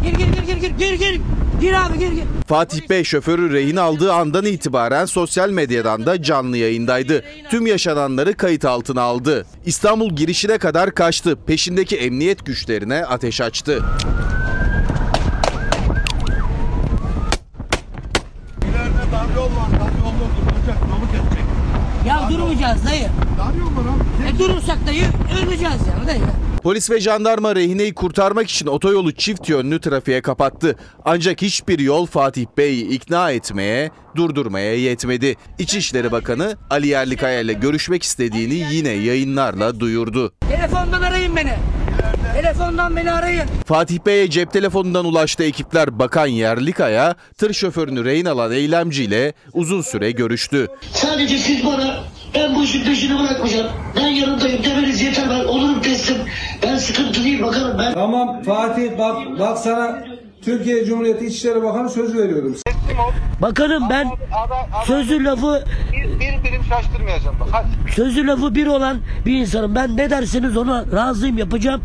Gir 0.04 0.12
gir 0.18 0.26
gir 0.26 0.42
gir 0.42 0.56
gir 0.56 0.70
gir 0.78 0.92
gir. 0.98 1.20
Gir 1.60 1.72
abi 1.86 1.98
gir 1.98 2.12
gir. 2.12 2.24
Fatih 2.48 2.88
Bey 2.90 3.04
şoförü 3.04 3.52
rehin 3.52 3.76
aldığı 3.76 4.12
andan 4.12 4.44
itibaren 4.44 5.04
sosyal 5.04 5.50
medyadan 5.50 6.06
da 6.06 6.22
canlı 6.22 6.56
yayındaydı. 6.56 7.24
Tüm 7.50 7.66
yaşananları 7.66 8.34
kayıt 8.36 8.64
altına 8.64 9.02
aldı. 9.02 9.46
İstanbul 9.66 10.10
girişine 10.16 10.58
kadar 10.58 10.94
kaçtı. 10.94 11.36
Peşindeki 11.46 11.96
emniyet 11.96 12.46
güçlerine 12.46 13.04
ateş 13.06 13.40
açtı. 13.40 13.82
İleride 18.62 19.12
dar 19.12 19.35
yol 19.46 19.56
var. 19.56 19.70
Dar 19.80 19.92
yolda 20.04 20.26
duracak. 20.36 20.78
Yolu 20.90 21.06
kesecek. 21.12 21.44
Ya 22.06 22.28
durmayacağız 22.30 22.86
dayı. 22.86 23.08
Dar 23.38 23.54
yol 23.54 23.66
var 23.66 23.96
abi. 23.96 24.34
E 24.34 24.38
durursak 24.38 24.86
dayı 24.86 25.04
öleceğiz 25.42 25.80
yani 25.96 26.06
dayı. 26.06 26.20
Polis 26.62 26.90
ve 26.90 27.00
jandarma 27.00 27.56
rehineyi 27.56 27.94
kurtarmak 27.94 28.50
için 28.50 28.66
otoyolu 28.66 29.12
çift 29.12 29.48
yönlü 29.48 29.80
trafiğe 29.80 30.22
kapattı. 30.22 30.76
Ancak 31.04 31.42
hiçbir 31.42 31.78
yol 31.78 32.06
Fatih 32.06 32.46
Bey'i 32.58 32.88
ikna 32.88 33.30
etmeye, 33.30 33.90
durdurmaya 34.16 34.74
yetmedi. 34.74 35.36
İçişleri 35.58 36.12
Bakanı 36.12 36.56
Ali 36.70 36.86
Yerlikaya 36.86 37.40
ile 37.40 37.52
görüşmek 37.52 38.02
istediğini 38.02 38.74
yine 38.74 38.88
yayınlarla 38.88 39.80
duyurdu. 39.80 40.32
Telefondan 40.48 41.02
arayın 41.02 41.36
beni. 41.36 41.52
Telefondan 42.34 42.96
beni 42.96 43.12
arayın. 43.12 43.44
Fatih 43.66 43.98
Bey'e 44.06 44.30
cep 44.30 44.52
telefonundan 44.52 45.04
ulaştı 45.04 45.44
ekipler 45.44 45.98
Bakan 45.98 46.26
Yerlikaya, 46.26 47.14
tır 47.38 47.52
şoförünü 47.52 48.04
rehin 48.04 48.24
alan 48.24 48.52
eylemciyle 48.52 49.32
uzun 49.52 49.82
süre 49.82 50.10
görüştü. 50.10 50.66
Sadece 50.92 51.38
siz 51.38 51.66
bana 51.66 51.94
ben 52.34 52.54
bu 52.54 52.64
işin 52.64 52.84
peşini 52.84 53.18
bırakmayacağım. 53.18 53.66
Ben 53.96 54.06
yanındayım 54.06 54.64
demeniz 54.64 55.02
yeter 55.02 55.30
ben 55.30 55.44
olurum 55.44 55.82
teslim. 55.82 56.16
Ben 56.62 56.76
sıkıntı 56.76 57.24
değil 57.24 57.42
bakarım 57.42 57.78
ben. 57.78 57.94
Tamam 57.94 58.42
Fatih 58.42 58.98
bak 58.98 59.16
bak 59.38 59.58
sana 59.58 60.04
Türkiye 60.44 60.84
Cumhuriyeti 60.84 61.26
İçişleri 61.26 61.62
Bakanı 61.62 61.90
söz 61.90 62.16
veriyorum. 62.16 62.56
Bakanım 63.42 63.90
ben 63.90 64.10
sözü 64.86 65.24
lafı 65.24 65.64
şaştırmayacağım 66.68 67.36
bak 67.40 67.48
hadi. 67.52 67.92
sözü 67.92 68.26
lafı 68.26 68.54
bir 68.54 68.66
olan 68.66 68.98
bir 69.26 69.32
insanım. 69.40 69.74
Ben 69.74 69.96
ne 69.96 70.10
derseniz 70.10 70.56
ona 70.56 70.84
razıyım 70.92 71.38
yapacağım. 71.38 71.82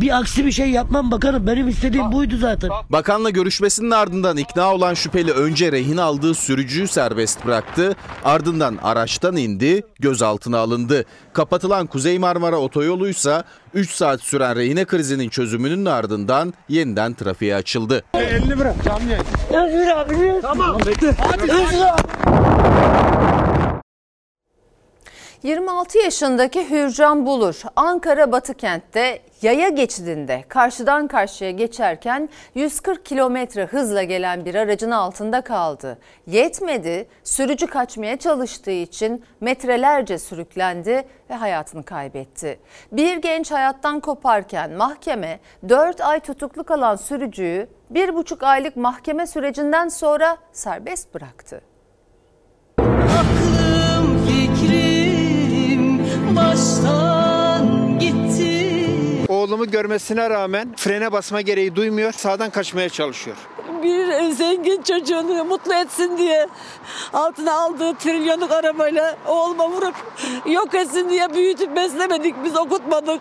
Bir 0.00 0.18
aksi 0.18 0.46
bir 0.46 0.52
şey 0.52 0.70
yapmam 0.70 1.10
bakanım. 1.10 1.46
Benim 1.46 1.68
istediğim 1.68 2.12
buydu 2.12 2.36
zaten. 2.36 2.70
Bakanla 2.90 3.30
görüşmesinin 3.30 3.90
ardından 3.90 4.36
ikna 4.36 4.74
olan 4.74 4.94
şüpheli 4.94 5.32
önce 5.32 5.72
rehin 5.72 5.96
aldığı 5.96 6.34
sürücüyü 6.34 6.88
serbest 6.88 7.46
bıraktı, 7.46 7.96
ardından 8.24 8.78
araçtan 8.82 9.36
indi, 9.36 9.82
gözaltına 10.00 10.58
alındı. 10.58 11.04
Kapatılan 11.32 11.86
Kuzey 11.86 12.18
Marmara 12.18 12.56
otoyoluysa 12.56 13.44
3 13.74 13.90
saat 13.90 14.20
süren 14.20 14.56
rehine 14.56 14.84
krizinin 14.84 15.28
çözümünün 15.28 15.84
ardından 15.84 16.54
yeniden 16.68 17.14
trafiğe 17.14 17.54
açıldı. 17.54 18.02
Elini 18.14 18.58
bırak 18.58 18.84
canlı 18.84 19.10
yayın. 19.10 19.24
Özgür 19.50 19.86
abi. 19.86 20.40
Tamam. 20.42 20.78
Bekle. 20.86 21.08
Özgür 21.08 21.80
abi. 21.80 23.37
26 25.42 25.98
yaşındaki 25.98 26.70
Hürcan 26.70 27.26
Bulur 27.26 27.62
Ankara 27.76 28.32
Batıkent'te 28.32 29.22
yaya 29.42 29.68
geçidinde 29.68 30.44
karşıdan 30.48 31.08
karşıya 31.08 31.50
geçerken 31.50 32.28
140 32.54 33.04
kilometre 33.06 33.64
hızla 33.64 34.02
gelen 34.02 34.44
bir 34.44 34.54
aracın 34.54 34.90
altında 34.90 35.40
kaldı. 35.40 35.98
Yetmedi, 36.26 37.08
sürücü 37.24 37.66
kaçmaya 37.66 38.16
çalıştığı 38.16 38.70
için 38.70 39.24
metrelerce 39.40 40.18
sürüklendi 40.18 41.04
ve 41.30 41.34
hayatını 41.34 41.82
kaybetti. 41.82 42.60
Bir 42.92 43.16
genç 43.16 43.50
hayattan 43.50 44.00
koparken 44.00 44.72
mahkeme 44.72 45.40
4 45.68 46.00
ay 46.00 46.20
tutuklu 46.20 46.64
kalan 46.64 46.96
sürücüyü 46.96 47.68
1,5 47.92 48.46
aylık 48.46 48.76
mahkeme 48.76 49.26
sürecinden 49.26 49.88
sonra 49.88 50.36
serbest 50.52 51.14
bıraktı. 51.14 51.67
Baştan 56.58 57.98
gitti. 57.98 58.78
Oğlumu 59.28 59.70
görmesine 59.70 60.30
rağmen 60.30 60.74
frene 60.76 61.12
basma 61.12 61.40
gereği 61.40 61.76
duymuyor. 61.76 62.12
Sağdan 62.12 62.50
kaçmaya 62.50 62.88
çalışıyor. 62.88 63.36
Bir 63.82 64.30
zengin 64.30 64.82
çocuğunu 64.82 65.44
mutlu 65.44 65.74
etsin 65.74 66.18
diye 66.18 66.46
altına 67.12 67.52
aldığı 67.54 67.94
trilyonluk 67.94 68.52
arabayla 68.52 69.16
oğluma 69.26 69.70
vurup 69.70 69.94
yok 70.46 70.74
etsin 70.74 71.08
diye 71.10 71.34
büyütüp 71.34 71.76
beslemedik 71.76 72.34
biz 72.44 72.56
okutmadık. 72.56 73.20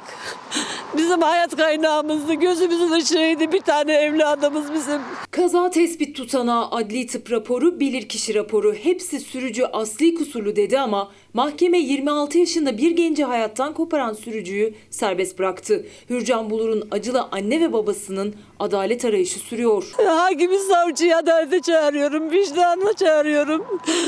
Bizim 0.97 1.21
hayat 1.21 1.55
kaynağımızdı, 1.57 2.33
gözümüzün 2.33 2.91
ışığıydı 2.91 3.51
bir 3.51 3.61
tane 3.61 3.93
evladımız 3.93 4.73
bizim. 4.73 5.01
Kaza 5.31 5.69
tespit 5.69 6.15
tutanağı, 6.15 6.71
adli 6.71 7.07
tıp 7.07 7.31
raporu, 7.31 7.79
bilirkişi 7.79 8.35
raporu 8.35 8.73
hepsi 8.73 9.19
sürücü 9.19 9.63
asli 9.63 10.15
kusurlu 10.15 10.55
dedi 10.55 10.79
ama 10.79 11.11
mahkeme 11.34 11.78
26 11.78 12.38
yaşında 12.38 12.78
bir 12.78 12.91
genci 12.91 13.23
hayattan 13.23 13.73
koparan 13.73 14.13
sürücüyü 14.13 14.73
serbest 14.89 15.39
bıraktı. 15.39 15.86
Hürcan 16.09 16.49
Bulur'un 16.49 16.88
acılı 16.91 17.28
anne 17.32 17.61
ve 17.61 17.73
babasının 17.73 18.36
adalet 18.59 19.05
arayışı 19.05 19.39
sürüyor. 19.39 19.93
Hakimi 20.05 20.59
savcıyı 20.59 21.17
adalete 21.17 21.61
çağırıyorum, 21.61 22.32
vicdanına 22.32 22.93
çağırıyorum. 22.93 23.65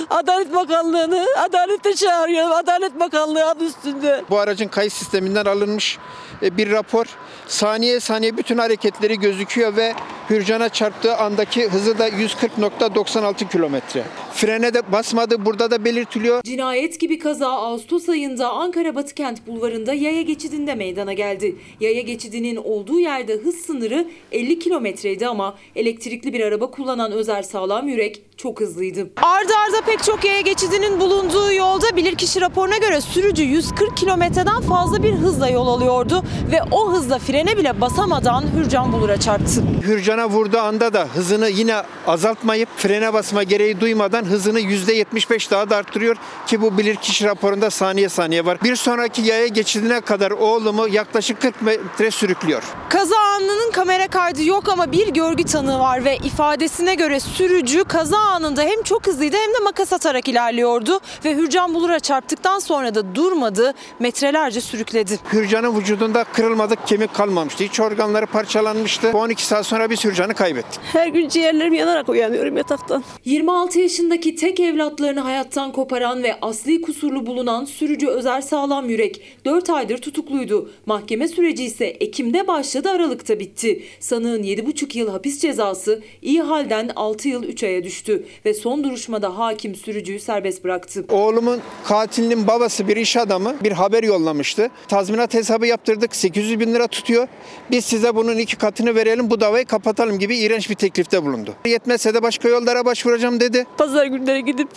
Adalet 0.09 0.53
Bakanlığı'nı 0.55 1.25
adalete 1.37 1.95
çağırıyorum. 1.95 2.51
Adalet 2.51 2.99
Bakanlığı 2.99 3.45
adı 3.45 3.65
üstünde. 3.65 4.23
Bu 4.29 4.37
aracın 4.37 4.67
kayıt 4.67 4.93
sisteminden 4.93 5.45
alınmış 5.45 5.97
e, 6.41 6.57
bir 6.57 6.71
rapor. 6.71 7.05
Saniye 7.47 7.99
saniye 7.99 8.37
bütün 8.37 8.57
hareketleri 8.57 9.19
gözüküyor 9.19 9.75
ve 9.75 9.93
Hürcan'a 10.29 10.69
çarptığı 10.69 11.15
andaki 11.15 11.69
hızı 11.69 11.99
da 11.99 12.09
140.96 12.09 13.49
kilometre. 13.49 14.03
Frene 14.33 14.73
de 14.73 14.91
basmadı 14.91 15.45
burada 15.45 15.71
da 15.71 15.85
belirtiliyor. 15.85 16.43
Cinayet 16.43 16.99
gibi 16.99 17.08
kaza 17.17 17.49
Ağustos 17.49 18.09
ayında 18.09 18.51
Ankara 18.51 18.95
Batıkent 18.95 19.47
Bulvarı'nda 19.47 19.93
yaya 19.93 20.21
geçidinde 20.21 20.75
meydana 20.75 21.13
geldi. 21.13 21.55
Yaya 21.79 22.01
geçidinin 22.01 22.55
olduğu 22.55 22.99
yerde 22.99 23.33
hız 23.33 23.55
sınırı 23.55 24.07
50 24.31 24.59
kilometreydi 24.59 25.27
ama 25.27 25.55
elektrikli 25.75 26.33
bir 26.33 26.41
araba 26.41 26.71
kullanan 26.71 27.11
Özer 27.11 27.43
Sağlam 27.43 27.87
Yürek 27.87 28.21
çok 28.37 28.61
hızlıydı. 28.61 28.99
Ardı 29.21 29.53
arda 29.67 29.85
pek 29.85 30.03
çok 30.03 30.25
yaya 30.25 30.41
geçidinin 30.41 30.99
bulunduğu 30.99 31.53
yolda 31.53 31.95
bilirkişi 31.95 32.41
raporuna 32.41 32.77
göre 32.77 33.01
sürücü 33.01 33.43
140 33.43 33.97
kilometreden 33.97 34.61
fazla 34.61 35.03
bir 35.03 35.13
hızla 35.13 35.49
yol 35.49 35.67
alıyordu 35.67 36.23
ve 36.51 36.61
o 36.71 36.91
hızla 36.91 37.19
frene 37.19 37.57
bile 37.57 37.81
basamadan 37.81 38.43
Hürcan 38.55 38.93
Bulur'a 38.93 39.19
çarptı. 39.19 39.63
Hürcan'a 39.87 40.29
vurduğu 40.29 40.59
anda 40.59 40.93
da 40.93 41.07
hızını 41.13 41.49
yine 41.49 41.75
azaltmayıp 42.07 42.69
frene 42.77 43.13
basma 43.13 43.43
gereği 43.43 43.79
duymadan 43.81 44.25
hızını 44.25 44.59
%75 44.59 45.51
daha 45.51 45.69
da 45.69 45.75
arttırıyor 45.75 46.15
ki 46.47 46.61
bu 46.61 46.77
bilirkişi 46.99 47.25
raporunda 47.25 47.69
saniye 47.69 48.09
saniye 48.09 48.45
var. 48.45 48.57
Bir 48.63 48.75
sonraki 48.75 49.21
yaya 49.21 49.47
geçidine 49.47 50.01
kadar 50.01 50.31
oğlumu 50.31 50.87
yaklaşık 50.87 51.41
40 51.41 51.61
metre 51.61 52.11
sürüklüyor. 52.11 52.63
Kaza 52.89 53.15
anının 53.17 53.71
kamera 53.71 54.07
kaydı 54.07 54.43
yok 54.43 54.69
ama 54.69 54.91
bir 54.91 55.07
görgü 55.07 55.43
tanığı 55.43 55.79
var 55.79 56.05
ve 56.05 56.17
ifadesine 56.17 56.95
göre 56.95 57.19
sürücü 57.19 57.83
kaza 57.83 58.17
anında 58.17 58.61
hem 58.61 58.83
çok 58.83 59.07
hızlıydı 59.07 59.37
hem 59.37 59.53
de 59.53 59.59
makas 59.63 59.93
atarak 59.93 60.27
ilerliyordu 60.27 60.99
ve 61.25 61.35
Hürcan 61.35 61.73
Bulur'a 61.73 61.99
çarptıktan 61.99 62.59
sonra 62.59 62.95
da 62.95 63.15
durmadı, 63.15 63.73
metrelerce 63.99 64.61
sürükledi. 64.61 65.19
Hürcan'ın 65.33 65.79
vücudunda 65.79 66.23
kırılmadık 66.23 66.87
kemik 66.87 67.13
kalmamıştı. 67.13 67.63
İç 67.63 67.79
organları 67.79 68.25
parçalanmıştı. 68.25 69.13
Bu 69.13 69.17
12 69.17 69.45
saat 69.45 69.65
sonra 69.65 69.89
biz 69.89 70.03
Hürcan'ı 70.03 70.33
kaybettik. 70.33 70.79
Her 70.93 71.07
gün 71.07 71.29
ciğerlerim 71.29 71.73
yanarak 71.73 72.09
uyanıyorum 72.09 72.57
yataktan. 72.57 73.03
26 73.25 73.79
yaşında 73.79 74.09
yaşındaki 74.09 74.35
tek 74.35 74.59
evlatlarını 74.59 75.19
hayattan 75.19 75.71
koparan 75.71 76.23
ve 76.23 76.37
asli 76.41 76.81
kusurlu 76.89 77.25
bulunan 77.25 77.65
sürücü 77.65 78.07
Özer 78.07 78.41
Sağlam 78.41 78.89
Yürek 78.89 79.21
4 79.45 79.69
aydır 79.69 79.97
tutukluydu. 79.97 80.69
Mahkeme 80.85 81.27
süreci 81.27 81.63
ise 81.63 81.85
Ekim'de 81.85 82.47
başladı 82.47 82.89
Aralık'ta 82.89 83.39
bitti. 83.39 83.83
Sanığın 83.99 84.43
7,5 84.43 84.97
yıl 84.97 85.09
hapis 85.09 85.39
cezası 85.39 86.01
iyi 86.21 86.41
halden 86.41 86.91
6 86.95 87.27
yıl 87.27 87.43
3 87.43 87.63
aya 87.63 87.83
düştü 87.83 88.25
ve 88.45 88.53
son 88.53 88.83
duruşmada 88.83 89.37
hakim 89.37 89.75
sürücüyü 89.75 90.19
serbest 90.19 90.63
bıraktı. 90.63 91.05
Oğlumun 91.09 91.59
katilinin 91.83 92.47
babası 92.47 92.87
bir 92.87 92.97
iş 92.97 93.17
adamı 93.17 93.55
bir 93.63 93.71
haber 93.71 94.03
yollamıştı. 94.03 94.69
Tazminat 94.87 95.33
hesabı 95.33 95.67
yaptırdık 95.67 96.15
800 96.15 96.59
bin 96.59 96.73
lira 96.73 96.87
tutuyor. 96.87 97.27
Biz 97.71 97.85
size 97.85 98.15
bunun 98.15 98.37
iki 98.37 98.55
katını 98.55 98.95
verelim 98.95 99.29
bu 99.29 99.41
davayı 99.41 99.65
kapatalım 99.65 100.19
gibi 100.19 100.37
iğrenç 100.37 100.69
bir 100.69 100.75
teklifte 100.75 101.23
bulundu. 101.23 101.53
Yetmezse 101.65 102.13
de 102.13 102.23
başka 102.23 102.49
yollara 102.49 102.85
başvuracağım 102.85 103.39
dedi. 103.39 103.65
Pazar 103.77 104.05
günleri 104.05 104.45
gidip 104.45 104.69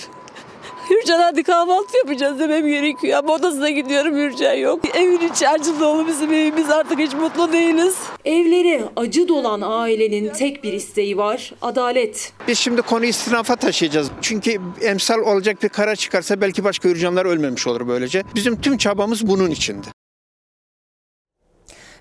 Hürcan 0.91 1.20
hadi 1.20 1.43
kahvaltı 1.43 1.97
yapacağız 1.97 2.39
demem 2.39 2.66
gerekiyor 2.66 3.18
ama 3.18 3.35
odasına 3.35 3.70
gidiyorum 3.70 4.16
Hürcan 4.16 4.55
yok. 4.55 4.97
Evin 4.97 5.28
içi 5.28 5.49
acı 5.49 5.80
dolu 5.80 6.07
bizim 6.07 6.33
evimiz 6.33 6.70
artık 6.70 6.99
hiç 6.99 7.12
mutlu 7.14 7.53
değiliz. 7.53 7.97
Evleri 8.24 8.85
acı 8.97 9.28
dolan 9.28 9.61
ailenin 9.64 10.28
tek 10.33 10.64
bir 10.64 10.72
isteği 10.72 11.16
var, 11.16 11.53
adalet. 11.62 12.33
Biz 12.49 12.59
şimdi 12.59 12.83
konuyu 12.83 13.11
istinafa 13.11 13.57
taşıyacağız. 13.57 14.11
Çünkü 14.20 14.61
emsal 14.80 15.18
olacak 15.18 15.62
bir 15.62 15.68
karar 15.68 15.97
çıkarsa 15.97 16.41
belki 16.41 16.64
başka 16.64 16.89
Hürcanlar 16.89 17.26
ölmemiş 17.26 17.66
olur 17.66 17.89
böylece. 17.89 18.22
Bizim 18.35 18.61
tüm 18.61 18.76
çabamız 18.78 19.28
bunun 19.28 19.51
içindi. 19.51 20.01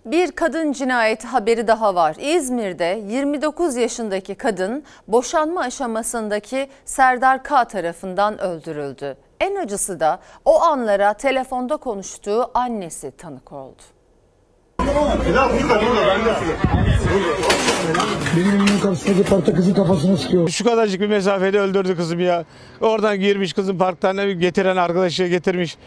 Bir 0.06 0.32
kadın 0.32 0.72
cinayeti 0.72 1.28
haberi 1.28 1.68
daha 1.68 1.96
var. 1.96 2.16
İzmir'de 2.20 3.04
29 3.08 3.76
yaşındaki 3.76 4.36
kadın 4.36 4.84
boşanma 5.08 5.62
aşamasındaki 5.62 6.68
Serdar 6.86 7.44
K 7.44 7.66
tarafından 7.66 8.42
öldürüldü. 8.42 9.18
En 9.40 9.56
acısı 9.56 10.00
da 10.00 10.20
o 10.46 10.62
anlara 10.62 11.14
telefonda 11.14 11.78
konuştuğu 11.78 12.52
annesi 12.54 13.12
tanık 13.12 13.52
oldu. 13.52 13.82
Benim 18.38 18.50
evimin 18.50 18.80
karşısındaki 18.84 19.30
parkta 19.30 19.54
kızın 19.54 19.74
kafasına 19.74 20.18
sıkıyor. 20.18 20.50
Şu 20.50 20.64
kadarcık 20.64 21.02
bir 21.02 21.08
mesafede 21.08 21.60
öldürdü 21.60 21.96
kızım 21.96 22.20
ya. 22.20 22.46
Oradan 22.82 23.20
girmiş 23.20 23.54
kızım 23.54 23.78
parktan 23.78 24.40
getiren 24.40 24.78
arkadaşı 24.78 25.26
getirmiş. 25.26 25.78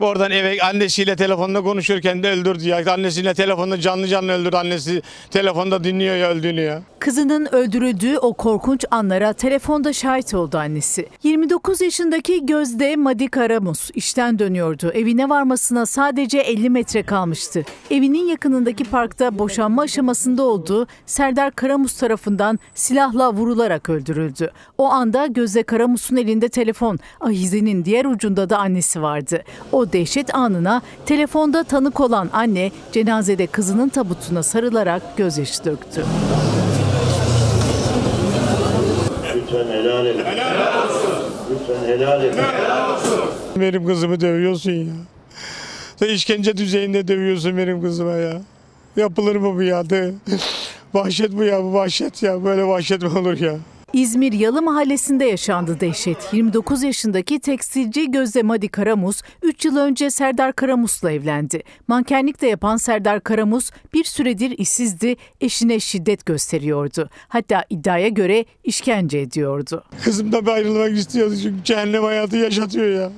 Oradan 0.00 0.30
eve 0.30 0.60
annesiyle 0.62 1.16
telefonda 1.16 1.62
konuşurken 1.62 2.22
de 2.22 2.30
öldürdü 2.30 2.68
ya. 2.68 2.92
Annesiyle 2.92 3.34
telefonda 3.34 3.80
canlı 3.80 4.06
canlı 4.06 4.32
öldürdü. 4.32 4.56
Annesi 4.56 5.02
telefonda 5.30 5.84
dinliyor 5.84 6.16
ya 6.16 6.28
öldüğünü 6.28 6.60
ya. 6.60 6.82
Kızının 6.98 7.54
öldürüldüğü 7.54 8.18
o 8.18 8.32
korkunç 8.32 8.84
anlara 8.90 9.32
telefonda 9.32 9.92
şahit 9.92 10.34
oldu 10.34 10.58
annesi. 10.58 11.08
29 11.22 11.80
yaşındaki 11.80 12.46
Gözde 12.46 12.96
Madi 12.96 13.28
Karamus 13.28 13.90
işten 13.94 14.38
dönüyordu. 14.38 14.90
Evine 14.94 15.28
varmasına 15.28 15.86
sadece 15.86 16.38
50 16.38 16.70
metre 16.70 17.02
kalmıştı. 17.02 17.64
Evinin 17.90 18.26
yakınındaki 18.26 18.84
parkta 18.84 19.38
boşanma 19.38 19.82
aşamasında 19.82 20.42
olduğu 20.42 20.86
Serdar 21.06 21.50
Karamus 21.50 21.96
tarafından 21.98 22.58
silahla 22.74 23.32
vurularak 23.32 23.88
öldürüldü. 23.90 24.50
O 24.78 24.84
anda 24.90 25.26
Gözde 25.26 25.62
Karamus'un 25.62 26.16
elinde 26.16 26.48
telefon, 26.48 26.98
ahizenin 27.20 27.84
diğer 27.84 28.04
ucunda 28.04 28.50
da 28.50 28.58
annesi 28.58 29.02
vardı. 29.02 29.42
O 29.72 29.83
dehşet 29.92 30.34
anına 30.34 30.82
telefonda 31.06 31.64
tanık 31.64 32.00
olan 32.00 32.30
anne 32.32 32.70
cenazede 32.92 33.46
kızının 33.46 33.88
tabutuna 33.88 34.42
sarılarak 34.42 35.16
gözyaşı 35.16 35.64
döktü. 35.64 36.04
Lütfen 39.36 39.66
helal 39.66 40.06
edin. 40.06 40.24
Helal 40.24 40.84
olsun. 40.84 41.10
Lütfen 41.50 41.88
helal 41.88 42.24
edin. 42.24 42.38
Helal 42.38 42.94
olsun. 42.94 43.20
Benim 43.56 43.86
kızımı 43.86 44.20
dövüyorsun 44.20 44.72
ya. 44.72 44.92
Sen 45.96 46.08
işkence 46.08 46.56
düzeyinde 46.56 47.08
dövüyorsun 47.08 47.56
benim 47.56 47.82
kızıma 47.82 48.12
ya. 48.12 48.40
Yapılır 48.96 49.36
mı 49.36 49.54
bu 49.56 49.62
ya? 49.62 49.90
De. 49.90 50.14
Vahşet 50.94 51.32
bu 51.32 51.44
ya, 51.44 51.62
bu 51.62 51.72
vahşet 51.74 52.22
ya. 52.22 52.44
Böyle 52.44 52.64
vahşet 52.64 53.02
mi 53.02 53.18
olur 53.18 53.40
ya? 53.40 53.54
İzmir 53.94 54.32
Yalı 54.32 54.62
Mahallesi'nde 54.62 55.24
yaşandı 55.24 55.80
dehşet. 55.80 56.16
29 56.32 56.82
yaşındaki 56.82 57.40
tekstilci 57.40 58.10
Gözde 58.10 58.42
Madi 58.42 58.68
Karamus 58.68 59.22
3 59.42 59.64
yıl 59.64 59.76
önce 59.76 60.10
Serdar 60.10 60.52
Karamus'la 60.52 61.12
evlendi. 61.12 61.62
Mankenlik 61.88 62.40
de 62.40 62.46
yapan 62.46 62.76
Serdar 62.76 63.20
Karamus 63.20 63.70
bir 63.94 64.04
süredir 64.04 64.58
işsizdi, 64.58 65.16
eşine 65.40 65.80
şiddet 65.80 66.26
gösteriyordu. 66.26 67.10
Hatta 67.28 67.64
iddiaya 67.70 68.08
göre 68.08 68.44
işkence 68.64 69.18
ediyordu. 69.18 69.84
Kızımdan 70.04 70.46
bir 70.46 70.50
ayrılmak 70.50 70.92
istiyordu 70.92 71.34
çünkü 71.42 71.64
cehennem 71.64 72.02
hayatı 72.04 72.36
yaşatıyor 72.36 73.00
ya. 73.00 73.12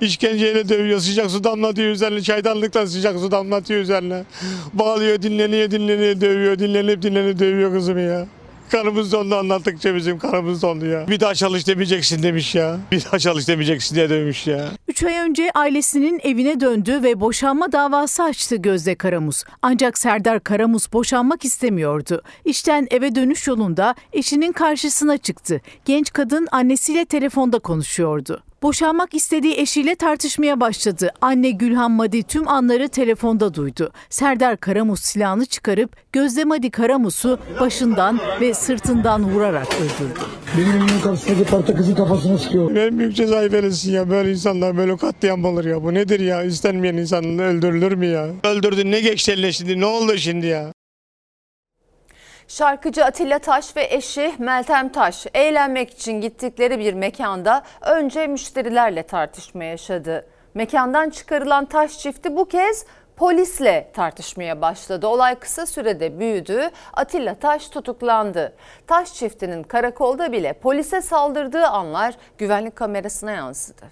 İşkenceyle 0.00 0.68
dövüyor, 0.68 1.00
sıcak 1.00 1.30
su 1.30 1.44
damlatıyor 1.44 1.90
üzerine, 1.90 2.22
çaydanlıkla 2.22 2.86
sıcak 2.86 3.18
su 3.18 3.30
damlatıyor 3.30 3.80
üzerine. 3.80 4.24
Bağlıyor, 4.72 5.22
dinleniyor, 5.22 5.70
dinleniyor, 5.70 6.20
dövüyor, 6.20 6.58
dinlenip 6.58 7.02
dinlenip 7.02 7.38
dövüyor 7.38 7.72
kızımı 7.72 8.00
ya. 8.00 8.26
Kanımız 8.70 9.12
dondu 9.12 9.36
anlattıkça 9.36 9.94
bizim 9.94 10.18
kanımız 10.18 10.62
dondu 10.62 10.86
ya. 10.86 11.08
Bir 11.08 11.20
daha 11.20 11.34
çalış 11.34 11.66
demeyeceksin 11.66 12.22
demiş 12.22 12.54
ya. 12.54 12.78
Bir 12.92 13.04
daha 13.04 13.18
çalış 13.18 13.48
demeyeceksin 13.48 13.96
diye 13.96 14.10
demiş 14.10 14.46
ya. 14.46 14.68
3 14.88 15.02
ay 15.02 15.18
önce 15.18 15.50
ailesinin 15.54 16.20
evine 16.22 16.60
döndü 16.60 17.02
ve 17.02 17.20
boşanma 17.20 17.72
davası 17.72 18.22
açtı 18.22 18.56
Gözde 18.56 18.94
Karamus. 18.94 19.44
Ancak 19.62 19.98
Serdar 19.98 20.40
Karamus 20.40 20.92
boşanmak 20.92 21.44
istemiyordu. 21.44 22.22
İşten 22.44 22.88
eve 22.90 23.14
dönüş 23.14 23.46
yolunda 23.46 23.94
eşinin 24.12 24.52
karşısına 24.52 25.18
çıktı. 25.18 25.60
Genç 25.84 26.12
kadın 26.12 26.48
annesiyle 26.52 27.04
telefonda 27.04 27.58
konuşuyordu. 27.58 28.42
Boşanmak 28.62 29.14
istediği 29.14 29.54
eşiyle 29.54 29.94
tartışmaya 29.94 30.60
başladı. 30.60 31.10
Anne 31.20 31.50
Gülhan 31.50 31.90
Madi 31.90 32.22
tüm 32.22 32.48
anları 32.48 32.88
telefonda 32.88 33.54
duydu. 33.54 33.92
Serdar 34.10 34.56
Karamus 34.56 35.00
silahını 35.00 35.46
çıkarıp 35.46 35.96
Gözde 36.12 36.44
Madi 36.44 36.70
Karamus'u 36.70 37.38
başından 37.60 38.20
ve 38.40 38.54
sırtından 38.54 39.24
vurarak 39.24 39.66
öldürdü. 39.74 40.20
Benim 40.58 40.70
evimin 40.70 41.00
karşısındaki 41.04 41.50
parkta 41.50 41.74
kızın 41.74 41.94
kafasına 41.94 42.38
sıkıyor. 42.38 42.74
Benim 42.74 42.98
büyük 42.98 43.16
cezayı 43.16 43.52
verilsin 43.52 43.92
ya. 43.92 44.10
Böyle 44.10 44.30
insanlar 44.30 44.76
böyle 44.76 44.96
katliam 44.96 45.44
olur 45.44 45.64
ya. 45.64 45.82
Bu 45.82 45.94
nedir 45.94 46.20
ya? 46.20 46.42
İstenmeyen 46.42 46.96
insan 46.96 47.38
öldürülür 47.38 47.92
mü 47.92 48.06
ya? 48.06 48.28
Öldürdün 48.44 48.90
ne 48.90 49.16
şimdi? 49.52 49.80
Ne 49.80 49.86
oldu 49.86 50.16
şimdi 50.16 50.46
ya? 50.46 50.72
Şarkıcı 52.48 53.04
Atilla 53.04 53.38
Taş 53.38 53.76
ve 53.76 53.88
eşi 53.90 54.34
Meltem 54.38 54.88
Taş 54.88 55.26
eğlenmek 55.34 55.90
için 55.90 56.20
gittikleri 56.20 56.78
bir 56.78 56.94
mekanda 56.94 57.62
önce 57.80 58.26
müşterilerle 58.26 59.02
tartışma 59.02 59.64
yaşadı. 59.64 60.26
Mekandan 60.54 61.10
çıkarılan 61.10 61.64
Taş 61.64 61.98
çifti 61.98 62.36
bu 62.36 62.44
kez 62.44 62.86
polisle 63.16 63.90
tartışmaya 63.94 64.60
başladı. 64.60 65.06
Olay 65.06 65.34
kısa 65.34 65.66
sürede 65.66 66.18
büyüdü. 66.18 66.70
Atilla 66.92 67.34
Taş 67.34 67.68
tutuklandı. 67.68 68.56
Taş 68.86 69.14
çiftinin 69.14 69.62
karakolda 69.62 70.32
bile 70.32 70.52
polise 70.52 71.00
saldırdığı 71.00 71.66
anlar 71.66 72.14
güvenlik 72.38 72.76
kamerasına 72.76 73.30
yansıdı. 73.30 73.84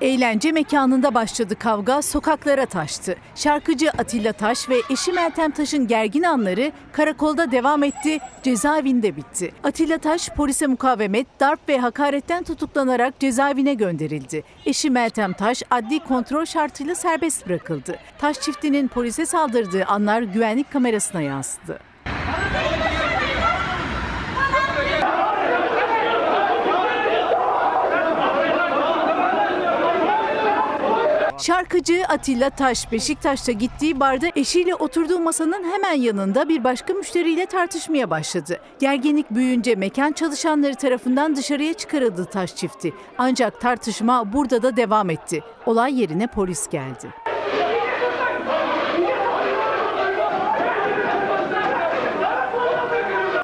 Eğlence 0.00 0.52
mekanında 0.52 1.14
başladı 1.14 1.58
kavga, 1.58 2.02
sokaklara 2.02 2.66
taştı. 2.66 3.16
Şarkıcı 3.34 3.90
Atilla 3.90 4.32
Taş 4.32 4.68
ve 4.68 4.76
eşi 4.90 5.12
Meltem 5.12 5.50
Taş'ın 5.50 5.86
gergin 5.86 6.22
anları 6.22 6.72
karakolda 6.92 7.52
devam 7.52 7.82
etti, 7.82 8.18
cezaevinde 8.42 9.16
bitti. 9.16 9.52
Atilla 9.64 9.98
Taş 9.98 10.28
polise 10.28 10.66
mukavemet, 10.66 11.26
darp 11.40 11.68
ve 11.68 11.78
hakaretten 11.78 12.44
tutuklanarak 12.44 13.20
cezaevine 13.20 13.74
gönderildi. 13.74 14.44
Eşi 14.66 14.90
Meltem 14.90 15.32
Taş 15.32 15.62
adli 15.70 16.00
kontrol 16.00 16.44
şartıyla 16.44 16.94
serbest 16.94 17.48
bırakıldı. 17.48 17.98
Taş 18.18 18.40
çiftinin 18.40 18.88
polise 18.88 19.26
saldırdığı 19.26 19.84
anlar 19.84 20.22
güvenlik 20.22 20.72
kamerasına 20.72 21.20
yansıdı. 21.20 21.78
Şarkıcı 31.38 32.04
Atilla 32.08 32.50
Taş 32.50 32.92
Beşiktaş'ta 32.92 33.52
gittiği 33.52 34.00
barda 34.00 34.26
eşiyle 34.36 34.74
oturduğu 34.74 35.20
masanın 35.20 35.72
hemen 35.72 35.92
yanında 35.92 36.48
bir 36.48 36.64
başka 36.64 36.94
müşteriyle 36.94 37.46
tartışmaya 37.46 38.10
başladı. 38.10 38.60
Gerginlik 38.78 39.30
büyüyünce 39.30 39.74
mekan 39.74 40.12
çalışanları 40.12 40.74
tarafından 40.74 41.36
dışarıya 41.36 41.74
çıkarıldı 41.74 42.24
Taş 42.24 42.56
çifti. 42.56 42.94
Ancak 43.18 43.60
tartışma 43.60 44.32
burada 44.32 44.62
da 44.62 44.76
devam 44.76 45.10
etti. 45.10 45.44
Olay 45.66 46.00
yerine 46.00 46.26
polis 46.26 46.68
geldi. 46.68 47.08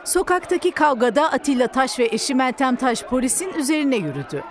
Sokaktaki 0.05 0.71
kavgada 0.71 1.33
Atilla 1.33 1.69
Taş 1.69 1.99
ve 1.99 2.05
eşi 2.05 2.35
Meltem 2.35 2.77
Taş 2.77 3.03
polisin 3.03 3.53
üzerine 3.55 3.97
yürüdü. 3.97 4.45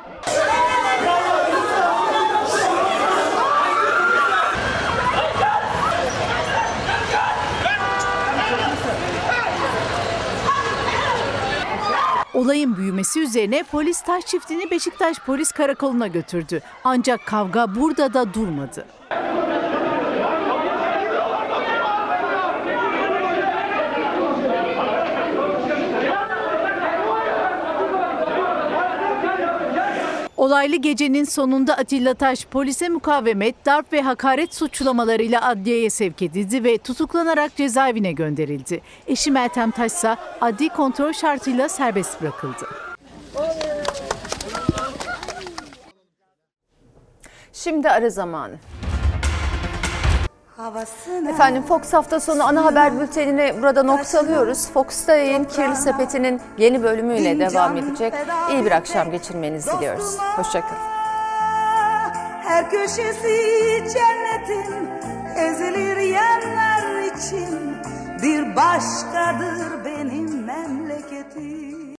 Olayın 12.43 12.77
büyümesi 12.77 13.19
üzerine 13.21 13.63
polis 13.71 14.01
taş 14.01 14.25
çiftini 14.25 14.71
Beşiktaş 14.71 15.19
Polis 15.19 15.51
Karakolu'na 15.51 16.07
götürdü. 16.07 16.61
Ancak 16.83 17.25
kavga 17.25 17.75
burada 17.75 18.13
da 18.13 18.33
durmadı. 18.33 18.85
Olaylı 30.53 30.75
gecenin 30.75 31.23
sonunda 31.23 31.77
Atilla 31.77 32.13
Taş 32.13 32.45
polise 32.45 32.89
mukavemet, 32.89 33.65
darp 33.65 33.93
ve 33.93 34.01
hakaret 34.01 34.55
suçlamalarıyla 34.55 35.47
adliyeye 35.47 35.89
sevk 35.89 36.21
edildi 36.21 36.63
ve 36.63 36.77
tutuklanarak 36.77 37.55
cezaevine 37.55 38.11
gönderildi. 38.11 38.81
Eşi 39.07 39.31
Meltem 39.31 39.71
Taş 39.71 39.91
ise 39.91 40.15
adli 40.41 40.69
kontrol 40.69 41.13
şartıyla 41.13 41.69
serbest 41.69 42.21
bırakıldı. 42.21 42.67
Şimdi 47.53 47.89
ara 47.89 48.09
zamanı. 48.09 48.55
Efendim 51.29 51.63
Fox 51.63 51.93
hafta 51.93 52.19
sonu 52.19 52.43
ana 52.43 52.65
haber 52.65 52.99
bültenine 52.99 53.61
burada 53.61 53.83
nokta 53.83 54.19
alıyoruz. 54.19 54.67
Fox'ta 54.73 55.15
yayın 55.15 55.43
Kirli 55.43 55.75
Sepeti'nin 55.75 56.41
yeni 56.57 56.83
bölümüyle 56.83 57.39
devam 57.39 57.77
edecek. 57.77 58.13
İyi 58.51 58.65
bir 58.65 58.71
akşam 58.71 59.11
geçirmenizi 59.11 59.71
diliyoruz. 59.71 60.17
Hoşçakalın. 60.19 60.81
Her 62.43 62.69
köşesi 62.69 63.37
cennetin 63.93 64.89
ezilir 65.35 65.97
yerler 65.97 67.01
için 67.15 67.77
bir 68.23 68.55
başkadır 68.55 69.82